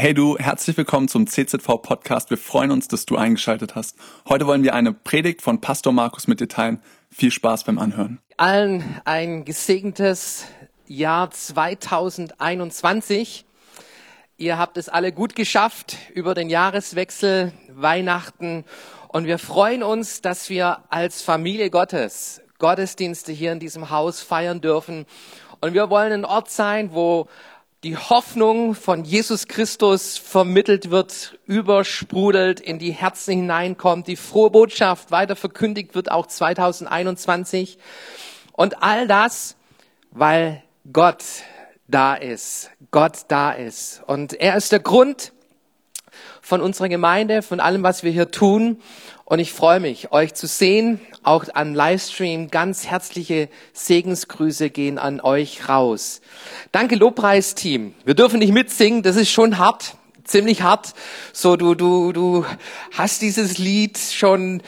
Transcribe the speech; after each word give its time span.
Hey 0.00 0.14
du, 0.14 0.38
herzlich 0.38 0.78
willkommen 0.78 1.08
zum 1.08 1.26
CZV 1.26 1.82
Podcast. 1.82 2.30
Wir 2.30 2.38
freuen 2.38 2.70
uns, 2.70 2.88
dass 2.88 3.04
du 3.04 3.18
eingeschaltet 3.18 3.74
hast. 3.74 3.98
Heute 4.26 4.46
wollen 4.46 4.62
wir 4.62 4.72
eine 4.72 4.94
Predigt 4.94 5.42
von 5.42 5.60
Pastor 5.60 5.92
Markus 5.92 6.26
mit 6.26 6.40
dir 6.40 6.48
teilen. 6.48 6.80
Viel 7.10 7.30
Spaß 7.30 7.64
beim 7.64 7.78
Anhören. 7.78 8.18
Allen 8.38 8.98
ein 9.04 9.44
gesegnetes 9.44 10.46
Jahr 10.86 11.30
2021. 11.30 13.44
Ihr 14.38 14.56
habt 14.56 14.78
es 14.78 14.88
alle 14.88 15.12
gut 15.12 15.36
geschafft 15.36 15.98
über 16.14 16.32
den 16.32 16.48
Jahreswechsel, 16.48 17.52
Weihnachten 17.68 18.64
und 19.08 19.26
wir 19.26 19.36
freuen 19.36 19.82
uns, 19.82 20.22
dass 20.22 20.48
wir 20.48 20.78
als 20.88 21.20
Familie 21.20 21.68
Gottes 21.68 22.40
Gottesdienste 22.58 23.32
hier 23.32 23.52
in 23.52 23.60
diesem 23.60 23.90
Haus 23.90 24.22
feiern 24.22 24.62
dürfen. 24.62 25.04
Und 25.60 25.74
wir 25.74 25.90
wollen 25.90 26.12
ein 26.12 26.24
Ort 26.24 26.50
sein, 26.50 26.94
wo 26.94 27.28
die 27.82 27.96
Hoffnung 27.96 28.74
von 28.74 29.04
Jesus 29.04 29.46
Christus 29.48 30.18
vermittelt 30.18 30.90
wird, 30.90 31.38
übersprudelt, 31.46 32.60
in 32.60 32.78
die 32.78 32.90
Herzen 32.92 33.32
hineinkommt, 33.32 34.06
die 34.06 34.16
frohe 34.16 34.50
Botschaft 34.50 35.10
weiter 35.10 35.34
verkündigt 35.34 35.94
wird, 35.94 36.10
auch 36.10 36.26
2021. 36.26 37.78
Und 38.52 38.82
all 38.82 39.08
das, 39.08 39.56
weil 40.10 40.62
Gott 40.92 41.24
da 41.88 42.14
ist, 42.14 42.70
Gott 42.90 43.20
da 43.28 43.52
ist. 43.52 44.02
Und 44.06 44.34
er 44.34 44.56
ist 44.56 44.72
der 44.72 44.80
Grund 44.80 45.32
von 46.42 46.60
unserer 46.60 46.90
Gemeinde, 46.90 47.40
von 47.40 47.60
allem, 47.60 47.82
was 47.82 48.02
wir 48.02 48.10
hier 48.10 48.30
tun. 48.30 48.82
Und 49.30 49.38
ich 49.38 49.52
freue 49.52 49.78
mich, 49.78 50.10
euch 50.10 50.34
zu 50.34 50.48
sehen, 50.48 51.00
auch 51.22 51.44
am 51.54 51.72
Livestream. 51.72 52.50
Ganz 52.50 52.88
herzliche 52.88 53.48
Segensgrüße 53.72 54.70
gehen 54.70 54.98
an 54.98 55.20
euch 55.20 55.68
raus. 55.68 56.20
Danke 56.72 56.96
Lobpreisteam. 56.96 57.94
Wir 58.04 58.14
dürfen 58.14 58.40
nicht 58.40 58.52
mitsingen, 58.52 59.04
das 59.04 59.14
ist 59.14 59.30
schon 59.30 59.58
hart, 59.58 59.94
ziemlich 60.24 60.62
hart. 60.62 60.94
So, 61.32 61.54
du, 61.54 61.76
du, 61.76 62.10
du 62.10 62.44
hast 62.92 63.22
dieses 63.22 63.56
Lied 63.58 64.00
schon 64.00 64.64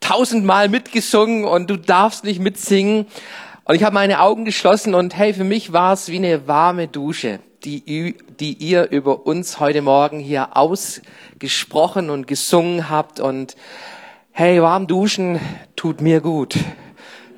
tausendmal 0.00 0.68
mitgesungen 0.68 1.44
und 1.44 1.70
du 1.70 1.76
darfst 1.76 2.24
nicht 2.24 2.40
mitsingen. 2.40 3.06
Und 3.64 3.74
ich 3.74 3.82
habe 3.82 3.94
meine 3.94 4.20
Augen 4.20 4.44
geschlossen 4.44 4.94
und 4.94 5.16
hey, 5.16 5.32
für 5.32 5.44
mich 5.44 5.72
war 5.72 5.94
es 5.94 6.08
wie 6.08 6.16
eine 6.16 6.46
warme 6.46 6.88
Dusche 6.88 7.40
die, 7.64 8.14
die 8.40 8.52
ihr 8.54 8.90
über 8.90 9.26
uns 9.26 9.58
heute 9.58 9.82
Morgen 9.82 10.18
hier 10.18 10.56
ausgesprochen 10.56 12.10
und 12.10 12.26
gesungen 12.26 12.90
habt. 12.90 13.20
Und 13.20 13.56
hey, 14.32 14.60
warm 14.60 14.86
duschen 14.86 15.40
tut 15.76 16.00
mir 16.00 16.20
gut. 16.20 16.56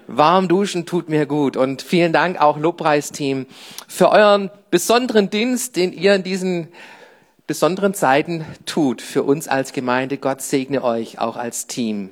Warm 0.09 0.49
duschen 0.49 0.87
tut 0.87 1.09
mir 1.09 1.27
gut. 1.27 1.57
Und 1.57 1.83
vielen 1.83 2.13
Dank 2.13 2.41
auch 2.41 2.59
Lobpreisteam 2.59 3.47
für 3.89 4.11
euren 4.11 4.51
besonderen 4.71 5.31
Dienst, 5.31 5.77
den 5.77 5.93
ihr 5.93 6.15
in 6.15 6.23
diesen 6.23 6.69
besonderen 7.47 7.95
Zeiten 7.95 8.45
tut. 8.67 9.03
Für 9.03 9.23
uns 9.23 9.49
als 9.49 9.73
Gemeinde. 9.73 10.19
Gott 10.19 10.43
segne 10.43 10.83
euch 10.83 11.19
auch 11.21 11.37
als 11.37 11.67
Team. 11.67 12.11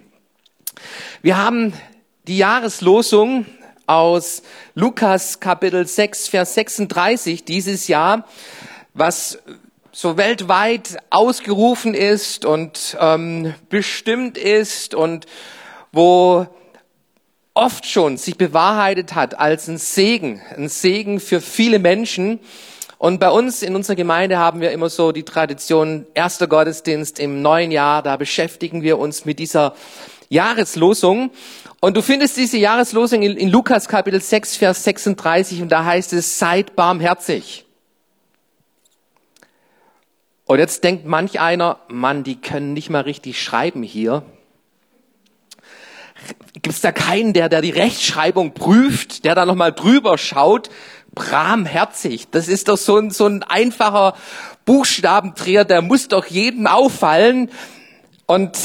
Wir 1.23 1.37
haben 1.37 1.73
die 2.27 2.39
Jahreslosung 2.39 3.47
aus 3.87 4.43
Lukas 4.75 5.41
Kapitel 5.41 5.87
6, 5.87 6.29
Vers 6.29 6.55
36 6.55 7.45
dieses 7.45 7.89
Jahr, 7.89 8.27
was 8.95 9.39
so 9.93 10.17
weltweit 10.17 10.97
ausgerufen 11.11 11.95
ist 11.95 12.45
und 12.45 12.97
ähm, 13.01 13.55
bestimmt 13.69 14.37
ist 14.37 14.95
und 14.95 15.27
wo 15.93 16.47
oft 17.55 17.87
schon 17.87 18.17
sich 18.17 18.37
bewahrheitet 18.37 19.15
hat 19.15 19.39
als 19.39 19.69
ein 19.69 19.79
Segen, 19.79 20.43
ein 20.57 20.69
Segen 20.69 21.21
für 21.21 21.41
viele 21.41 21.79
Menschen. 21.79 22.41
Und 22.99 23.21
bei 23.21 23.31
uns 23.31 23.63
in 23.63 23.77
unserer 23.77 23.97
Gemeinde 23.97 24.39
haben 24.39 24.61
wir 24.61 24.73
immer 24.73 24.89
so 24.89 25.13
die 25.13 25.23
Tradition, 25.23 26.07
erster 26.15 26.49
Gottesdienst 26.49 27.21
im 27.21 27.43
neuen 27.43 27.71
Jahr, 27.71 28.03
da 28.03 28.17
beschäftigen 28.17 28.83
wir 28.83 28.99
uns 28.99 29.25
mit 29.25 29.39
dieser 29.39 29.75
Jahreslosung. 30.29 31.31
Und 31.85 31.99
du 31.99 32.01
findest 32.01 32.39
diese 32.39 32.57
Jahreslosung 32.57 33.21
in, 33.21 33.37
in, 33.37 33.51
Lukas 33.51 33.89
Kapitel 33.89 34.19
6, 34.19 34.57
Vers 34.57 34.85
36 34.85 35.61
und 35.61 35.69
da 35.69 35.85
heißt 35.85 36.15
es, 36.15 36.39
seid 36.39 36.75
barmherzig. 36.77 37.67
Und 40.47 40.61
jetzt 40.61 40.83
denkt 40.83 41.05
manch 41.05 41.41
einer, 41.41 41.81
Mann, 41.89 42.25
die 42.25 42.41
können 42.41 42.73
nicht 42.73 42.89
mal 42.89 43.03
richtig 43.03 43.43
schreiben 43.43 43.83
hier. 43.83 44.23
Gibt 46.55 46.69
es 46.69 46.81
da 46.81 46.91
keinen, 46.91 47.35
der, 47.35 47.51
der 47.51 47.61
die 47.61 47.69
Rechtschreibung 47.69 48.55
prüft, 48.55 49.27
der 49.27 49.35
da 49.35 49.45
nochmal 49.45 49.75
drüber 49.75 50.17
schaut? 50.17 50.71
Bramherzig, 51.15 52.31
das 52.31 52.49
ist 52.49 52.69
doch 52.69 52.79
so 52.79 52.97
ein, 52.97 53.11
so 53.11 53.27
ein 53.27 53.43
einfacher 53.43 54.15
Buchstabendreher, 54.65 55.67
der 55.67 55.83
muss 55.83 56.09
doch 56.09 56.25
jedem 56.25 56.67
auffallen. 56.67 57.51
Und 58.25 58.57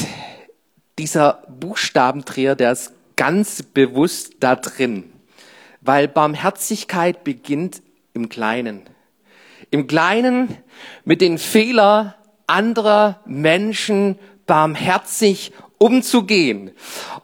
dieser 0.97 1.43
Buchstabendreher, 1.49 2.55
der 2.55 2.71
ist 2.71 2.93
ganz 3.19 3.63
bewusst 3.63 4.35
da 4.39 4.55
drin, 4.55 5.11
weil 5.81 6.07
Barmherzigkeit 6.07 7.25
beginnt 7.25 7.81
im 8.13 8.29
Kleinen. 8.29 8.83
Im 9.71 9.87
Kleinen 9.87 10.57
mit 11.03 11.19
den 11.19 11.37
Fehlern 11.37 12.13
anderer 12.47 13.19
Menschen 13.25 14.17
barmherzig 14.45 15.51
umzugehen. 15.79 16.71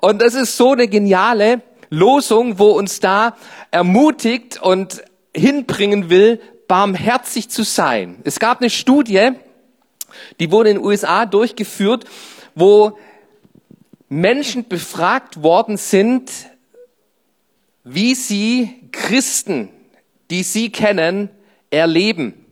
Und 0.01 0.22
das 0.22 0.34
ist 0.34 0.57
so 0.57 0.73
eine 0.73 0.89
geniale 0.89 1.61
Losung, 1.89 2.59
wo 2.59 2.72
uns 2.72 3.00
da 3.00 3.38
ermutigt 3.72 4.61
und 4.61 5.01
hinbringen 5.34 6.09
will, 6.09 6.41
barmherzig 6.67 7.47
zu 7.47 7.63
sein. 7.63 8.17
Es 8.25 8.39
gab 8.39 8.59
eine 8.59 8.69
Studie, 8.69 9.31
die 10.41 10.51
wurde 10.51 10.72
in 10.72 10.78
den 10.79 10.85
USA 10.85 11.25
durchgeführt, 11.25 12.03
wo 12.53 12.97
Menschen 14.15 14.69
befragt 14.69 15.43
worden 15.43 15.75
sind, 15.75 16.31
wie 17.83 18.15
sie 18.15 18.89
Christen, 18.93 19.69
die 20.31 20.43
sie 20.43 20.71
kennen, 20.71 21.29
erleben. 21.69 22.45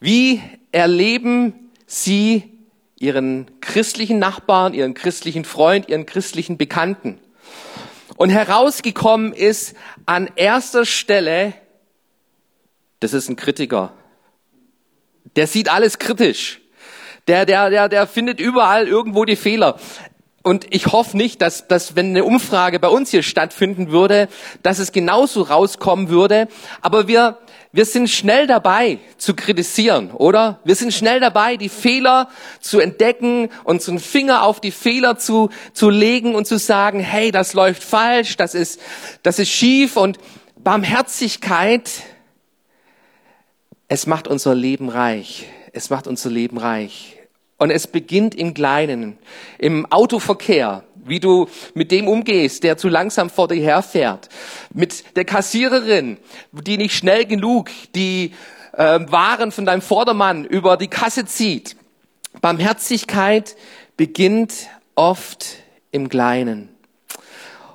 Wie 0.00 0.40
erleben 0.72 1.70
sie 1.86 2.58
ihren 2.98 3.50
christlichen 3.60 4.18
Nachbarn, 4.18 4.72
ihren 4.72 4.94
christlichen 4.94 5.44
Freund, 5.44 5.88
ihren 5.90 6.06
christlichen 6.06 6.56
Bekannten? 6.56 7.20
Und 8.16 8.30
herausgekommen 8.30 9.34
ist 9.34 9.74
an 10.06 10.30
erster 10.34 10.86
Stelle, 10.86 11.52
das 13.00 13.12
ist 13.12 13.28
ein 13.28 13.36
Kritiker. 13.36 13.92
Der 15.36 15.46
sieht 15.46 15.70
alles 15.70 15.98
kritisch. 15.98 16.60
Der, 17.28 17.44
der, 17.44 17.68
der, 17.68 17.88
der 17.90 18.06
findet 18.06 18.40
überall 18.40 18.88
irgendwo 18.88 19.26
die 19.26 19.36
Fehler. 19.36 19.78
Und 20.42 20.66
ich 20.70 20.86
hoffe 20.86 21.16
nicht, 21.16 21.42
dass, 21.42 21.68
dass 21.68 21.96
wenn 21.96 22.10
eine 22.10 22.24
Umfrage 22.24 22.80
bei 22.80 22.88
uns 22.88 23.10
hier 23.10 23.22
stattfinden 23.22 23.90
würde, 23.90 24.28
dass 24.62 24.78
es 24.78 24.90
genauso 24.90 25.42
rauskommen 25.42 26.08
würde. 26.08 26.48
Aber 26.80 27.08
wir, 27.08 27.38
wir 27.72 27.84
sind 27.84 28.08
schnell 28.08 28.46
dabei 28.46 28.98
zu 29.18 29.34
kritisieren, 29.34 30.10
oder? 30.12 30.58
Wir 30.64 30.76
sind 30.76 30.94
schnell 30.94 31.20
dabei, 31.20 31.58
die 31.58 31.68
Fehler 31.68 32.30
zu 32.60 32.80
entdecken 32.80 33.50
und 33.64 33.82
so 33.82 33.92
einen 33.92 34.00
Finger 34.00 34.44
auf 34.44 34.60
die 34.60 34.70
Fehler 34.70 35.18
zu, 35.18 35.50
zu 35.74 35.90
legen 35.90 36.34
und 36.34 36.46
zu 36.46 36.58
sagen, 36.58 37.00
hey, 37.00 37.30
das 37.32 37.52
läuft 37.52 37.84
falsch, 37.84 38.38
das 38.38 38.54
ist, 38.54 38.80
das 39.22 39.38
ist 39.38 39.50
schief 39.50 39.98
und 39.98 40.18
Barmherzigkeit, 40.56 41.90
es 43.88 44.06
macht 44.06 44.26
unser 44.28 44.54
Leben 44.54 44.88
reich. 44.88 45.46
Es 45.72 45.90
macht 45.90 46.06
unser 46.06 46.30
Leben 46.30 46.58
reich. 46.58 47.19
Und 47.60 47.70
es 47.70 47.86
beginnt 47.86 48.34
im 48.34 48.54
Kleinen, 48.54 49.18
im 49.58 49.84
Autoverkehr, 49.92 50.82
wie 50.94 51.20
du 51.20 51.46
mit 51.74 51.90
dem 51.90 52.08
umgehst, 52.08 52.64
der 52.64 52.78
zu 52.78 52.88
langsam 52.88 53.28
vor 53.28 53.48
dir 53.48 53.62
herfährt, 53.62 54.30
mit 54.72 55.14
der 55.14 55.26
Kassiererin, 55.26 56.16
die 56.52 56.78
nicht 56.78 56.94
schnell 56.94 57.26
genug 57.26 57.68
die 57.94 58.32
äh, 58.72 59.00
Waren 59.10 59.52
von 59.52 59.66
deinem 59.66 59.82
Vordermann 59.82 60.46
über 60.46 60.78
die 60.78 60.88
Kasse 60.88 61.26
zieht. 61.26 61.76
Barmherzigkeit 62.40 63.56
beginnt 63.98 64.54
oft 64.94 65.44
im 65.90 66.08
Kleinen. 66.08 66.70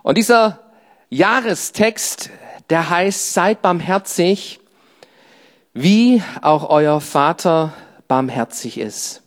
Und 0.01 0.17
dieser 0.17 0.61
Jahrestext, 1.11 2.31
der 2.71 2.89
heißt, 2.89 3.35
seid 3.35 3.61
barmherzig, 3.61 4.59
wie 5.73 6.23
auch 6.41 6.71
euer 6.71 7.01
Vater 7.01 7.73
barmherzig 8.07 8.79
ist. 8.79 9.21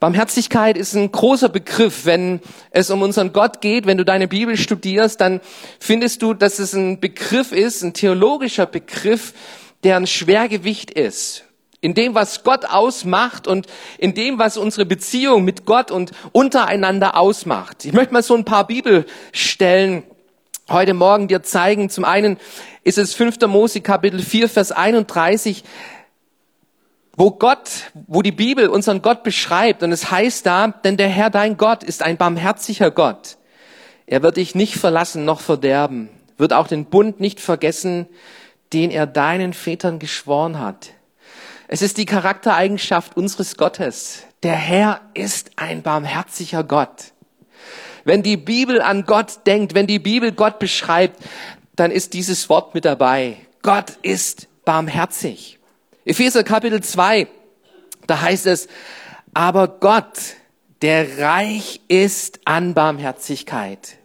Barmherzigkeit 0.00 0.76
ist 0.76 0.94
ein 0.94 1.10
großer 1.10 1.48
Begriff. 1.48 2.04
Wenn 2.06 2.40
es 2.70 2.90
um 2.90 3.02
unseren 3.02 3.32
Gott 3.32 3.60
geht, 3.60 3.86
wenn 3.86 3.98
du 3.98 4.04
deine 4.04 4.28
Bibel 4.28 4.56
studierst, 4.56 5.20
dann 5.20 5.40
findest 5.80 6.22
du, 6.22 6.34
dass 6.34 6.60
es 6.60 6.72
ein 6.72 7.00
Begriff 7.00 7.50
ist, 7.50 7.82
ein 7.82 7.94
theologischer 7.94 8.66
Begriff, 8.66 9.34
der 9.82 9.96
ein 9.96 10.06
Schwergewicht 10.06 10.92
ist. 10.92 11.44
In 11.80 11.94
dem, 11.94 12.14
was 12.14 12.44
Gott 12.44 12.64
ausmacht 12.64 13.46
und 13.46 13.66
in 13.98 14.14
dem, 14.14 14.38
was 14.38 14.56
unsere 14.56 14.86
Beziehung 14.86 15.44
mit 15.44 15.64
Gott 15.64 15.90
und 15.90 16.12
untereinander 16.32 17.16
ausmacht. 17.16 17.84
Ich 17.84 17.92
möchte 17.92 18.12
mal 18.12 18.22
so 18.22 18.34
ein 18.34 18.44
paar 18.44 18.66
Bibelstellen 18.66 20.02
heute 20.68 20.94
Morgen 20.94 21.28
dir 21.28 21.42
zeigen. 21.42 21.88
Zum 21.88 22.04
einen 22.04 22.36
ist 22.84 22.98
es 22.98 23.14
5. 23.14 23.40
Mose 23.46 23.80
Kapitel 23.80 24.20
4, 24.20 24.48
Vers 24.48 24.72
31. 24.72 25.64
wo 27.18 27.32
Gott, 27.32 27.90
wo 28.06 28.22
die 28.22 28.32
Bibel 28.32 28.68
unseren 28.68 29.02
Gott 29.02 29.24
beschreibt. 29.24 29.82
Und 29.82 29.90
es 29.90 30.10
heißt 30.10 30.46
da, 30.46 30.68
denn 30.68 30.96
der 30.96 31.08
Herr 31.08 31.30
dein 31.30 31.56
Gott 31.56 31.82
ist 31.82 32.02
ein 32.02 32.16
barmherziger 32.16 32.92
Gott. 32.92 33.36
Er 34.06 34.22
wird 34.22 34.36
dich 34.36 34.54
nicht 34.54 34.76
verlassen 34.76 35.24
noch 35.24 35.40
verderben, 35.40 36.08
wird 36.38 36.52
auch 36.52 36.68
den 36.68 36.86
Bund 36.86 37.18
nicht 37.18 37.40
vergessen, 37.40 38.06
den 38.72 38.92
er 38.92 39.06
deinen 39.06 39.52
Vätern 39.52 39.98
geschworen 39.98 40.60
hat. 40.60 40.90
Es 41.66 41.82
ist 41.82 41.98
die 41.98 42.06
Charaktereigenschaft 42.06 43.16
unseres 43.16 43.56
Gottes. 43.56 44.22
Der 44.44 44.54
Herr 44.54 45.00
ist 45.12 45.50
ein 45.56 45.82
barmherziger 45.82 46.62
Gott. 46.62 47.12
Wenn 48.04 48.22
die 48.22 48.36
Bibel 48.36 48.80
an 48.80 49.04
Gott 49.04 49.40
denkt, 49.46 49.74
wenn 49.74 49.88
die 49.88 49.98
Bibel 49.98 50.30
Gott 50.30 50.60
beschreibt, 50.60 51.20
dann 51.74 51.90
ist 51.90 52.14
dieses 52.14 52.48
Wort 52.48 52.74
mit 52.74 52.84
dabei. 52.84 53.36
Gott 53.62 53.98
ist 54.02 54.46
barmherzig. 54.64 55.57
Epheser 56.08 56.42
Kapitel 56.42 56.82
2, 56.82 57.26
da 58.06 58.22
heißt 58.22 58.46
es, 58.46 58.66
aber 59.34 59.68
Gott, 59.68 60.36
der 60.80 61.18
reich 61.18 61.82
ist 61.88 62.40
an 62.46 62.72
Barmherzigkeit. 62.72 63.98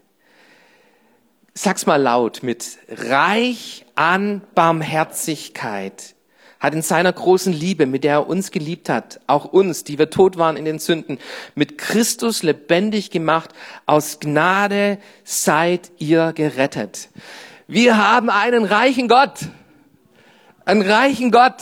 Sag's 1.53 1.85
mal 1.85 2.01
laut 2.01 2.43
mit, 2.43 2.77
reich 2.89 3.85
an 3.95 4.41
Barmherzigkeit 4.53 6.15
hat 6.59 6.73
in 6.73 6.81
seiner 6.81 7.13
großen 7.13 7.53
Liebe, 7.53 7.85
mit 7.85 8.03
der 8.03 8.15
er 8.15 8.27
uns 8.27 8.51
geliebt 8.51 8.89
hat, 8.89 9.21
auch 9.27 9.45
uns, 9.45 9.85
die 9.85 9.97
wir 9.97 10.09
tot 10.09 10.37
waren 10.37 10.57
in 10.57 10.65
den 10.65 10.79
Sünden, 10.79 11.19
mit 11.55 11.77
Christus 11.77 12.43
lebendig 12.43 13.11
gemacht. 13.11 13.51
Aus 13.85 14.19
Gnade 14.19 14.97
seid 15.23 15.89
ihr 15.99 16.33
gerettet. 16.33 17.07
Wir 17.67 17.97
haben 17.97 18.29
einen 18.29 18.65
reichen 18.65 19.07
Gott. 19.07 19.39
Einen 20.65 20.81
reichen 20.81 21.31
Gott. 21.31 21.61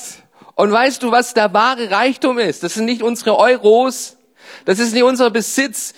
Und 0.61 0.71
weißt 0.71 1.01
du, 1.01 1.09
was 1.09 1.33
der 1.33 1.51
wahre 1.55 1.89
Reichtum 1.89 2.37
ist? 2.37 2.61
Das 2.61 2.75
sind 2.75 2.85
nicht 2.85 3.01
unsere 3.01 3.35
Euros. 3.35 4.17
Das 4.65 4.77
ist 4.77 4.93
nicht 4.93 5.01
unser 5.01 5.31
Besitz. 5.31 5.95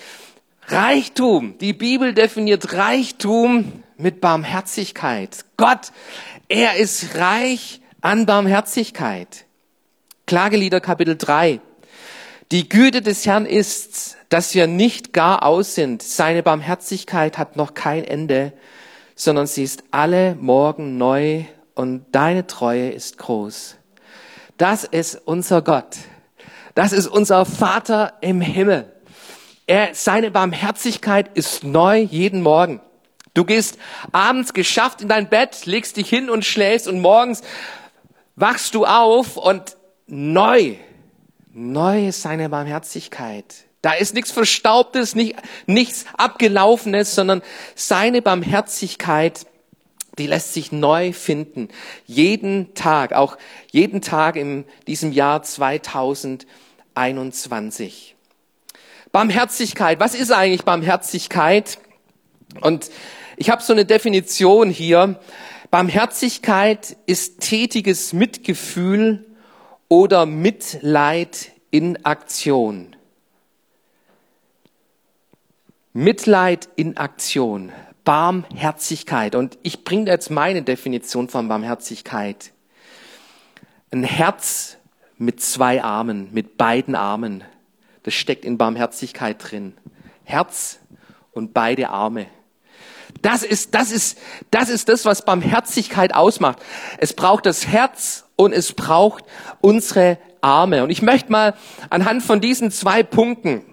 Reichtum. 0.67 1.57
Die 1.57 1.73
Bibel 1.73 2.13
definiert 2.13 2.71
Reichtum 2.71 3.83
mit 3.97 4.21
Barmherzigkeit. 4.21 5.43
Gott, 5.57 5.91
er 6.47 6.77
ist 6.77 7.17
reich 7.17 7.81
an 7.99 8.25
Barmherzigkeit. 8.25 9.43
Klagelieder 10.27 10.79
Kapitel 10.79 11.17
3. 11.17 11.59
Die 12.53 12.69
Güte 12.69 13.01
des 13.01 13.25
Herrn 13.25 13.45
ist, 13.45 14.15
dass 14.29 14.55
wir 14.55 14.67
nicht 14.67 15.11
gar 15.11 15.43
aus 15.43 15.75
sind. 15.75 16.01
Seine 16.01 16.41
Barmherzigkeit 16.41 17.37
hat 17.37 17.57
noch 17.57 17.73
kein 17.73 18.05
Ende, 18.05 18.53
sondern 19.13 19.45
sie 19.45 19.63
ist 19.63 19.83
alle 19.91 20.35
Morgen 20.35 20.97
neu 20.97 21.43
und 21.75 22.05
deine 22.13 22.47
Treue 22.47 22.91
ist 22.91 23.17
groß. 23.17 23.75
Das 24.57 24.83
ist 24.83 25.21
unser 25.25 25.61
Gott. 25.61 25.97
Das 26.75 26.91
ist 26.91 27.07
unser 27.07 27.45
Vater 27.45 28.13
im 28.21 28.41
Himmel. 28.41 28.91
Er, 29.67 29.93
seine 29.93 30.31
Barmherzigkeit 30.31 31.29
ist 31.35 31.63
neu 31.63 31.99
jeden 31.99 32.41
Morgen. 32.41 32.81
Du 33.33 33.45
gehst 33.45 33.77
abends 34.11 34.53
geschafft 34.53 35.01
in 35.01 35.07
dein 35.07 35.29
Bett, 35.29 35.65
legst 35.65 35.97
dich 35.97 36.09
hin 36.09 36.29
und 36.29 36.45
schläfst 36.45 36.87
und 36.87 36.99
morgens 36.99 37.41
wachst 38.35 38.75
du 38.75 38.85
auf 38.85 39.37
und 39.37 39.77
neu, 40.07 40.75
neu 41.51 42.07
ist 42.07 42.21
seine 42.21 42.49
Barmherzigkeit. 42.49 43.45
Da 43.81 43.93
ist 43.93 44.13
nichts 44.13 44.31
Verstaubtes, 44.31 45.15
nicht, 45.15 45.35
nichts 45.65 46.05
Abgelaufenes, 46.17 47.15
sondern 47.15 47.41
seine 47.75 48.21
Barmherzigkeit, 48.21 49.45
die 50.17 50.27
lässt 50.27 50.53
sich 50.53 50.71
neu 50.71 51.11
finden. 51.13 51.69
Jeden 52.05 52.75
Tag, 52.75 53.13
auch 53.13 53.37
jeden 53.71 54.01
Tag 54.01 54.35
in 54.35 54.65
diesem 54.87 55.11
Jahr 55.11 55.41
2021. 55.43 58.15
Barmherzigkeit, 59.11 59.99
was 59.99 60.15
ist 60.15 60.31
eigentlich 60.31 60.63
Barmherzigkeit? 60.63 61.77
Und 62.61 62.89
ich 63.37 63.49
habe 63.49 63.61
so 63.61 63.73
eine 63.73 63.85
Definition 63.85 64.69
hier. 64.69 65.19
Barmherzigkeit 65.71 66.95
ist 67.05 67.41
tätiges 67.41 68.13
Mitgefühl 68.13 69.25
oder 69.87 70.25
Mitleid 70.25 71.51
in 71.71 72.05
Aktion. 72.05 72.95
Mitleid 75.93 76.69
in 76.75 76.97
Aktion. 76.97 77.71
Barmherzigkeit. 78.03 79.35
Und 79.35 79.57
ich 79.63 79.83
bringe 79.83 80.09
jetzt 80.11 80.29
meine 80.29 80.61
Definition 80.61 81.29
von 81.29 81.47
Barmherzigkeit. 81.47 82.51
Ein 83.91 84.03
Herz 84.03 84.77
mit 85.17 85.41
zwei 85.41 85.83
Armen, 85.83 86.29
mit 86.33 86.57
beiden 86.57 86.95
Armen. 86.95 87.43
Das 88.03 88.13
steckt 88.13 88.45
in 88.45 88.57
Barmherzigkeit 88.57 89.37
drin. 89.39 89.73
Herz 90.23 90.79
und 91.31 91.53
beide 91.53 91.89
Arme. 91.89 92.27
Das 93.21 93.43
ist, 93.43 93.73
das 93.73 93.91
ist, 93.91 94.17
das 94.51 94.69
ist 94.69 94.89
das, 94.89 95.05
was 95.05 95.23
Barmherzigkeit 95.23 96.13
ausmacht. 96.13 96.59
Es 96.97 97.13
braucht 97.13 97.45
das 97.45 97.67
Herz 97.67 98.25
und 98.35 98.51
es 98.51 98.73
braucht 98.73 99.23
unsere 99.61 100.17
Arme. 100.41 100.83
Und 100.83 100.89
ich 100.89 101.01
möchte 101.01 101.31
mal 101.31 101.53
anhand 101.89 102.23
von 102.23 102.41
diesen 102.41 102.71
zwei 102.71 103.03
Punkten 103.03 103.63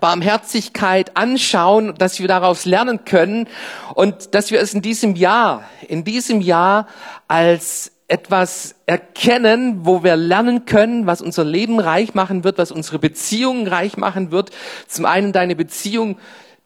Barmherzigkeit 0.00 1.16
anschauen, 1.16 1.94
dass 1.96 2.20
wir 2.20 2.28
daraus 2.28 2.64
lernen 2.64 3.04
können 3.04 3.48
und 3.94 4.34
dass 4.34 4.50
wir 4.50 4.60
es 4.60 4.74
in 4.74 4.82
diesem 4.82 5.16
Jahr, 5.16 5.64
in 5.88 6.04
diesem 6.04 6.40
Jahr 6.40 6.86
als 7.26 7.92
etwas 8.06 8.74
erkennen, 8.86 9.84
wo 9.84 10.02
wir 10.02 10.16
lernen 10.16 10.64
können, 10.64 11.06
was 11.06 11.20
unser 11.20 11.44
Leben 11.44 11.78
reich 11.78 12.14
machen 12.14 12.44
wird, 12.44 12.58
was 12.58 12.72
unsere 12.72 12.98
Beziehungen 12.98 13.66
reich 13.66 13.96
machen 13.96 14.30
wird. 14.30 14.50
Zum 14.86 15.04
einen 15.04 15.32
deine 15.32 15.56
Beziehung, 15.56 16.18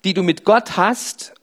die 0.04 0.14
du 0.14 0.22
mit 0.22 0.44
Gott 0.44 0.76
hast 0.76 1.34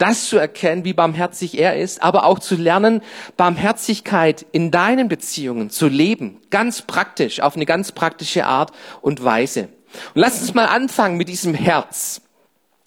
das 0.00 0.30
zu 0.30 0.38
erkennen, 0.38 0.84
wie 0.84 0.94
barmherzig 0.94 1.58
er 1.58 1.76
ist, 1.76 2.02
aber 2.02 2.24
auch 2.24 2.38
zu 2.38 2.56
lernen, 2.56 3.02
Barmherzigkeit 3.36 4.46
in 4.50 4.70
deinen 4.70 5.08
Beziehungen 5.08 5.68
zu 5.68 5.88
leben, 5.88 6.40
ganz 6.48 6.82
praktisch, 6.82 7.40
auf 7.40 7.54
eine 7.54 7.66
ganz 7.66 7.92
praktische 7.92 8.46
Art 8.46 8.72
und 9.02 9.22
Weise. 9.22 9.68
Und 10.14 10.20
lass 10.20 10.40
uns 10.40 10.54
mal 10.54 10.66
anfangen 10.66 11.16
mit 11.16 11.28
diesem 11.28 11.54
Herz. 11.54 12.20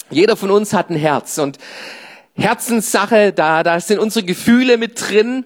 Jeder 0.10 0.36
von 0.36 0.52
uns 0.52 0.74
hat 0.74 0.90
ein 0.90 0.96
Herz 0.96 1.38
und 1.38 1.58
Herzenssache, 2.36 3.32
da, 3.32 3.64
da 3.64 3.80
sind 3.80 4.00
unsere 4.00 4.26
Gefühle 4.26 4.78
mit 4.78 5.00
drin 5.00 5.46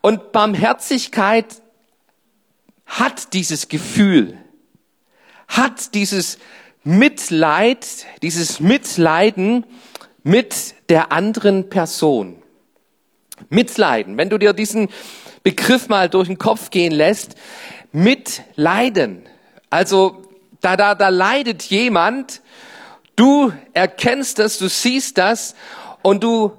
und 0.00 0.32
Barmherzigkeit 0.32 1.46
hat 2.86 3.32
dieses 3.34 3.68
Gefühl, 3.68 4.38
hat 5.48 5.94
dieses 5.94 6.38
Mitleid, 6.84 7.86
dieses 8.22 8.60
Mitleiden, 8.60 9.64
mit 10.24 10.74
der 10.88 11.12
anderen 11.12 11.68
Person. 11.68 12.42
Mitleiden, 13.48 14.16
wenn 14.18 14.30
du 14.30 14.38
dir 14.38 14.52
diesen 14.52 14.88
Begriff 15.42 15.88
mal 15.88 16.08
durch 16.08 16.28
den 16.28 16.38
Kopf 16.38 16.70
gehen 16.70 16.92
lässt, 16.92 17.34
mitleiden. 17.92 19.28
Also 19.70 20.22
da, 20.62 20.76
da, 20.76 20.94
da 20.94 21.10
leidet 21.10 21.64
jemand, 21.64 22.40
du 23.14 23.52
erkennst 23.74 24.38
das, 24.38 24.56
du 24.56 24.68
siehst 24.68 25.18
das 25.18 25.54
und 26.00 26.24
du 26.24 26.52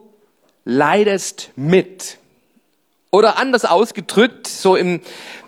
leidest 0.64 1.50
mit. 1.56 2.20
Oder 3.10 3.38
anders 3.38 3.66
ausgedrückt, 3.66 4.48
so 4.48 4.76
im, 4.76 5.02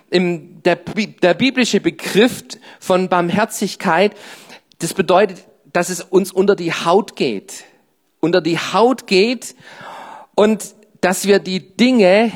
im 0.10 0.64
der, 0.64 0.76
der 0.76 1.36
biblische 1.36 1.80
Begriff 1.80 2.44
von 2.80 3.10
Barmherzigkeit, 3.10 4.16
das 4.80 4.96
bedeutet, 4.96 5.46
dass 5.72 5.90
es 5.90 6.02
uns 6.02 6.32
unter 6.32 6.56
die 6.56 6.74
Haut 6.74 7.16
geht 7.16 7.66
unter 8.26 8.42
die 8.42 8.58
Haut 8.58 9.08
geht 9.08 9.56
und 10.34 10.76
dass 11.00 11.26
wir 11.26 11.40
die 11.40 11.76
Dinge 11.78 12.32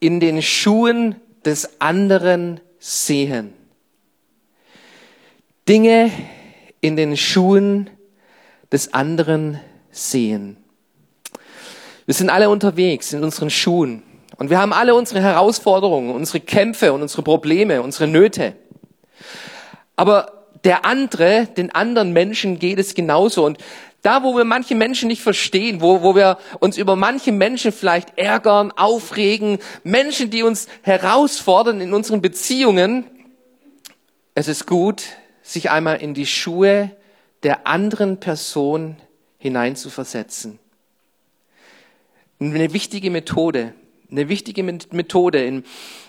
in 0.00 0.20
den 0.20 0.42
Schuhen 0.42 1.14
des 1.44 1.80
anderen 1.80 2.60
sehen. 2.80 3.54
Dinge 5.68 6.10
in 6.80 6.96
den 6.96 7.16
Schuhen 7.16 7.90
des 8.72 8.94
anderen 8.94 9.60
sehen. 9.90 10.56
Wir 12.06 12.14
sind 12.14 12.30
alle 12.30 12.48
unterwegs 12.48 13.12
in 13.12 13.22
unseren 13.22 13.50
Schuhen 13.50 14.02
und 14.38 14.48
wir 14.48 14.58
haben 14.58 14.72
alle 14.72 14.94
unsere 14.94 15.20
Herausforderungen, 15.20 16.14
unsere 16.14 16.40
Kämpfe 16.40 16.92
und 16.92 17.02
unsere 17.02 17.22
Probleme, 17.22 17.82
unsere 17.82 18.06
Nöte. 18.06 18.54
Aber 19.94 20.32
der 20.64 20.84
andere, 20.84 21.48
den 21.56 21.74
anderen 21.74 22.12
Menschen 22.12 22.58
geht 22.58 22.78
es 22.78 22.94
genauso. 22.94 23.44
Und 23.44 23.58
da, 24.02 24.22
wo 24.22 24.36
wir 24.36 24.44
manche 24.44 24.74
Menschen 24.74 25.08
nicht 25.08 25.22
verstehen, 25.22 25.80
wo, 25.80 26.02
wo 26.02 26.14
wir 26.14 26.38
uns 26.60 26.78
über 26.78 26.96
manche 26.96 27.32
Menschen 27.32 27.72
vielleicht 27.72 28.16
ärgern, 28.16 28.72
aufregen, 28.72 29.58
Menschen, 29.84 30.30
die 30.30 30.42
uns 30.42 30.68
herausfordern 30.82 31.80
in 31.80 31.92
unseren 31.92 32.22
Beziehungen, 32.22 33.04
es 34.34 34.48
ist 34.48 34.66
gut, 34.66 35.02
sich 35.48 35.70
einmal 35.70 36.02
in 36.02 36.12
die 36.12 36.26
Schuhe 36.26 36.94
der 37.42 37.66
anderen 37.66 38.20
Person 38.20 38.96
hineinzuversetzen. 39.38 40.58
Eine 42.38 42.74
wichtige 42.74 43.10
Methode, 43.10 43.72
eine 44.10 44.28
wichtige 44.28 44.62
Methode 44.62 45.42
in, 45.42 45.64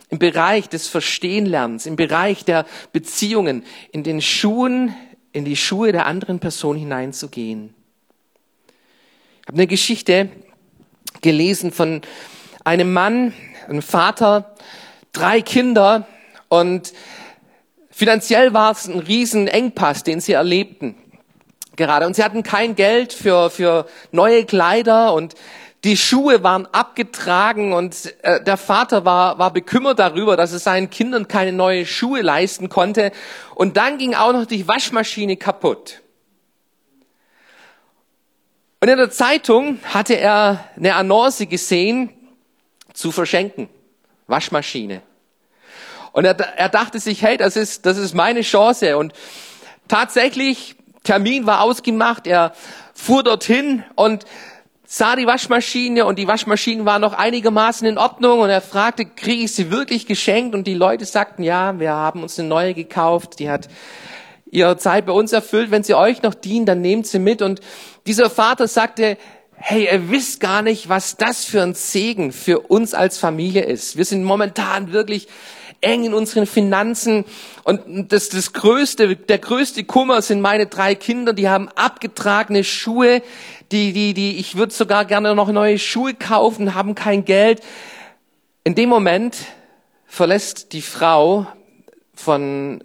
im 0.09 0.19
Bereich 0.19 0.67
des 0.67 0.89
Verstehenlernens, 0.89 1.85
im 1.85 1.95
Bereich 1.95 2.43
der 2.43 2.65
Beziehungen, 2.91 3.63
in 3.93 4.03
den 4.03 4.21
Schuhen, 4.21 4.93
in 5.31 5.45
die 5.45 5.55
Schuhe 5.55 5.93
der 5.93 6.05
anderen 6.05 6.39
Person 6.39 6.75
hineinzugehen. 6.75 7.73
Ich 9.41 9.47
habe 9.47 9.57
eine 9.57 9.67
Geschichte 9.67 10.29
gelesen 11.21 11.71
von 11.71 12.01
einem 12.65 12.91
Mann, 12.91 13.33
einem 13.69 13.81
Vater, 13.81 14.53
drei 15.13 15.41
Kinder 15.41 16.07
und 16.49 16.93
finanziell 17.99 18.53
war 18.53 18.71
es 18.71 18.87
ein 18.87 18.99
Riesenengpass, 18.99 20.03
den 20.03 20.21
sie 20.21 20.31
erlebten 20.31 20.95
gerade. 21.75 22.07
Und 22.07 22.15
sie 22.15 22.23
hatten 22.23 22.43
kein 22.43 22.75
Geld 22.75 23.11
für, 23.11 23.49
für 23.49 23.85
neue 24.11 24.45
Kleider 24.45 25.13
und 25.13 25.35
die 25.83 25.97
Schuhe 25.97 26.43
waren 26.43 26.65
abgetragen 26.67 27.73
und 27.73 28.13
äh, 28.21 28.43
der 28.43 28.57
Vater 28.57 29.05
war, 29.05 29.37
war 29.39 29.51
bekümmert 29.51 29.99
darüber, 29.99 30.37
dass 30.37 30.53
er 30.53 30.59
seinen 30.59 30.89
Kindern 30.89 31.27
keine 31.27 31.53
neue 31.53 31.85
Schuhe 31.85 32.21
leisten 32.21 32.69
konnte. 32.69 33.11
Und 33.55 33.77
dann 33.77 33.97
ging 33.97 34.13
auch 34.13 34.33
noch 34.33 34.45
die 34.45 34.67
Waschmaschine 34.67 35.37
kaputt. 35.37 36.01
Und 38.81 38.87
in 38.87 38.97
der 38.97 39.11
Zeitung 39.11 39.79
hatte 39.83 40.15
er 40.15 40.69
eine 40.75 40.95
Annonce 40.95 41.47
gesehen 41.47 42.09
zu 42.93 43.11
verschenken. 43.11 43.69
Waschmaschine. 44.27 45.01
Und 46.11 46.25
er, 46.25 46.37
er 46.57 46.69
dachte 46.69 46.99
sich, 46.99 47.21
hey, 47.21 47.37
das 47.37 47.55
ist, 47.55 47.85
das 47.85 47.97
ist 47.97 48.13
meine 48.13 48.41
Chance. 48.41 48.97
Und 48.97 49.13
tatsächlich, 49.87 50.75
Termin 51.03 51.45
war 51.45 51.61
ausgemacht, 51.61 52.27
er 52.27 52.53
fuhr 52.93 53.23
dorthin 53.23 53.83
und 53.95 54.25
sah 54.91 55.15
die 55.15 55.27
Waschmaschine 55.27 56.05
und 56.05 56.17
die 56.17 56.27
Waschmaschine 56.27 56.83
war 56.83 56.97
noch 56.97 57.13
einigermaßen 57.13 57.87
in 57.87 57.99
Ordnung 57.99 58.39
und 58.39 58.49
er 58.49 58.61
fragte, 58.61 59.05
kriege 59.05 59.43
ich 59.43 59.53
sie 59.53 59.69
wirklich 59.69 60.07
geschenkt? 60.07 60.55
Und 60.55 60.65
die 60.65 60.73
Leute 60.73 61.05
sagten, 61.05 61.43
ja, 61.43 61.79
wir 61.79 61.91
haben 61.91 62.23
uns 62.23 62.39
eine 62.39 62.47
neue 62.47 62.73
gekauft, 62.73 63.37
die 63.37 63.51
hat 63.51 63.67
ihre 64.49 64.77
Zeit 64.77 65.05
bei 65.05 65.11
uns 65.11 65.31
erfüllt. 65.31 65.69
Wenn 65.69 65.83
sie 65.83 65.93
euch 65.93 66.23
noch 66.23 66.33
dient, 66.33 66.67
dann 66.67 66.81
nehmt 66.81 67.05
sie 67.05 67.19
mit. 67.19 67.43
Und 67.43 67.61
dieser 68.07 68.31
Vater 68.31 68.67
sagte, 68.67 69.17
hey, 69.51 69.85
ihr 69.91 70.09
wisst 70.09 70.39
gar 70.39 70.63
nicht, 70.63 70.89
was 70.89 71.17
das 71.17 71.45
für 71.45 71.61
ein 71.61 71.75
Segen 71.75 72.31
für 72.31 72.59
uns 72.59 72.95
als 72.95 73.19
Familie 73.19 73.63
ist. 73.63 73.95
Wir 73.95 74.05
sind 74.05 74.23
momentan 74.23 74.91
wirklich 74.91 75.27
eng 75.81 76.03
in 76.03 76.13
unseren 76.13 76.45
Finanzen 76.45 77.25
und 77.63 78.11
das, 78.11 78.29
das 78.29 78.53
größte, 78.53 79.15
der 79.15 79.37
größte 79.37 79.83
Kummer 79.83 80.21
sind 80.21 80.41
meine 80.41 80.67
drei 80.67 80.95
Kinder, 80.95 81.33
die 81.33 81.47
haben 81.47 81.69
abgetragene 81.69 82.63
Schuhe, 82.63 83.21
die, 83.71 83.93
die, 83.93 84.13
die, 84.13 84.37
ich 84.37 84.57
würde 84.57 84.73
sogar 84.73 85.05
gerne 85.05 85.35
noch 85.35 85.51
neue 85.51 85.79
Schuhe 85.79 86.13
kaufen, 86.13 86.75
haben 86.75 86.95
kein 86.95 87.23
Geld. 87.23 87.61
In 88.63 88.75
dem 88.75 88.89
Moment 88.89 89.37
verlässt 90.05 90.73
die 90.73 90.81
Frau 90.81 91.47
von 92.13 92.83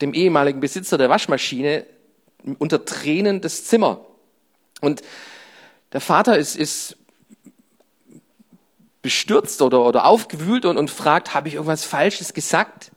dem 0.00 0.12
ehemaligen 0.12 0.60
Besitzer 0.60 0.98
der 0.98 1.08
Waschmaschine 1.08 1.86
unter 2.58 2.84
Tränen 2.84 3.40
das 3.40 3.64
Zimmer. 3.64 4.04
Und 4.80 5.02
der 5.92 6.00
Vater 6.00 6.36
ist, 6.36 6.56
ist 6.56 6.97
bestürzt 9.08 9.62
oder, 9.62 9.86
oder 9.86 10.04
aufgewühlt 10.04 10.66
und, 10.66 10.76
und 10.76 10.90
fragt, 10.90 11.32
habe 11.32 11.48
ich 11.48 11.54
irgendwas 11.54 11.82
Falsches 11.82 12.34
gesagt? 12.34 12.92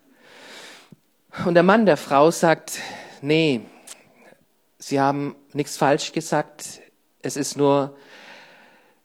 Und 1.46 1.54
der 1.54 1.64
Mann 1.64 1.86
der 1.86 1.96
Frau 1.96 2.32
sagt, 2.32 2.80
nee, 3.22 3.62
Sie 4.78 5.00
haben 5.00 5.38
nichts 5.54 5.78
falsch 5.78 6.12
gesagt. 6.12 6.82
Es 7.22 7.38
ist 7.38 7.56
nur, 7.56 7.96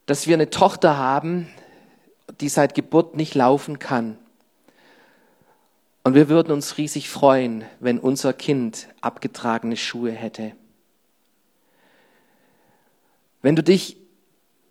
dass 0.06 0.26
wir 0.26 0.34
eine 0.34 0.50
Tochter 0.50 0.98
haben, 0.98 1.46
die 2.40 2.48
seit 2.48 2.74
Geburt 2.74 3.14
nicht 3.14 3.36
laufen 3.36 3.78
kann. 3.78 4.18
Und 6.02 6.14
wir 6.14 6.28
würden 6.28 6.50
uns 6.50 6.76
riesig 6.76 7.08
freuen, 7.08 7.64
wenn 7.78 8.00
unser 8.00 8.32
Kind 8.32 8.88
abgetragene 9.00 9.76
Schuhe 9.76 10.10
hätte. 10.10 10.56
Wenn 13.42 13.54
du 13.54 13.62
dich 13.62 13.96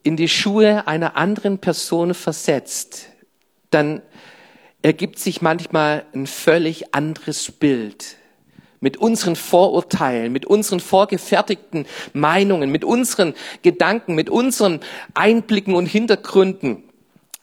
in 0.05 0.15
die 0.15 0.29
Schuhe 0.29 0.87
einer 0.87 1.17
anderen 1.17 1.57
Person 1.57 2.13
versetzt, 2.13 3.09
dann 3.71 4.03
ergibt 4.83 5.17
sich 5.17 5.41
manchmal 5.41 6.05
ein 6.13 6.27
völlig 6.27 6.93
anderes 6.93 7.51
Bild. 7.51 8.17
Mit 8.79 8.97
unseren 8.97 9.35
Vorurteilen, 9.35 10.31
mit 10.31 10.45
unseren 10.45 10.79
vorgefertigten 10.79 11.87
Meinungen, 12.13 12.69
mit 12.69 12.83
unseren 12.83 13.33
Gedanken, 13.63 14.13
mit 14.13 14.29
unseren 14.29 14.79
Einblicken 15.15 15.73
und 15.73 15.87
Hintergründen. 15.87 16.83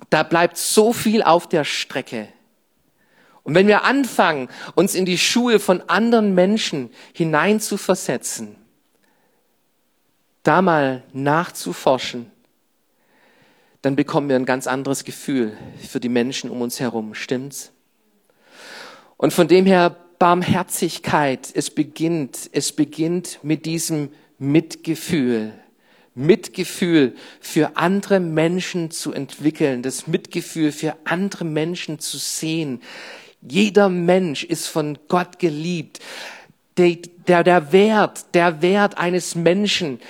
Da 0.08 0.22
bleibt 0.22 0.56
so 0.56 0.92
viel 0.92 1.24
auf 1.24 1.48
der 1.48 1.64
Strecke. 1.64 2.28
Und 3.42 3.56
wenn 3.56 3.66
wir 3.66 3.82
anfangen, 3.82 4.48
uns 4.76 4.94
in 4.94 5.04
die 5.04 5.18
Schuhe 5.18 5.58
von 5.58 5.82
anderen 5.88 6.36
Menschen 6.36 6.90
hineinzuversetzen, 7.12 8.54
da 10.44 10.62
mal 10.62 11.02
nachzuforschen, 11.12 12.30
dann 13.82 13.96
bekommen 13.96 14.28
wir 14.28 14.36
ein 14.36 14.46
ganz 14.46 14.66
anderes 14.66 15.04
Gefühl 15.04 15.56
für 15.86 16.00
die 16.00 16.08
Menschen 16.08 16.50
um 16.50 16.62
uns 16.62 16.80
herum. 16.80 17.14
Stimmt's? 17.14 17.72
Und 19.16 19.32
von 19.32 19.48
dem 19.48 19.66
her 19.66 19.96
Barmherzigkeit, 20.18 21.50
es 21.52 21.70
beginnt, 21.70 22.48
es 22.52 22.72
beginnt 22.72 23.40
mit 23.42 23.66
diesem 23.66 24.10
Mitgefühl. 24.38 25.52
Mitgefühl 26.14 27.14
für 27.40 27.76
andere 27.76 28.20
Menschen 28.20 28.90
zu 28.90 29.12
entwickeln, 29.12 29.82
das 29.82 30.06
Mitgefühl 30.06 30.70
für 30.70 30.94
andere 31.04 31.44
Menschen 31.44 31.98
zu 31.98 32.18
sehen. 32.18 32.82
Jeder 33.40 33.88
Mensch 33.88 34.44
ist 34.44 34.68
von 34.68 34.98
Gott 35.08 35.38
geliebt. 35.38 36.00
Der, 36.76 36.96
der, 37.26 37.42
der 37.42 37.72
Wert, 37.72 38.26
der 38.34 38.62
Wert 38.62 38.98
eines 38.98 39.34
Menschen, 39.34 40.00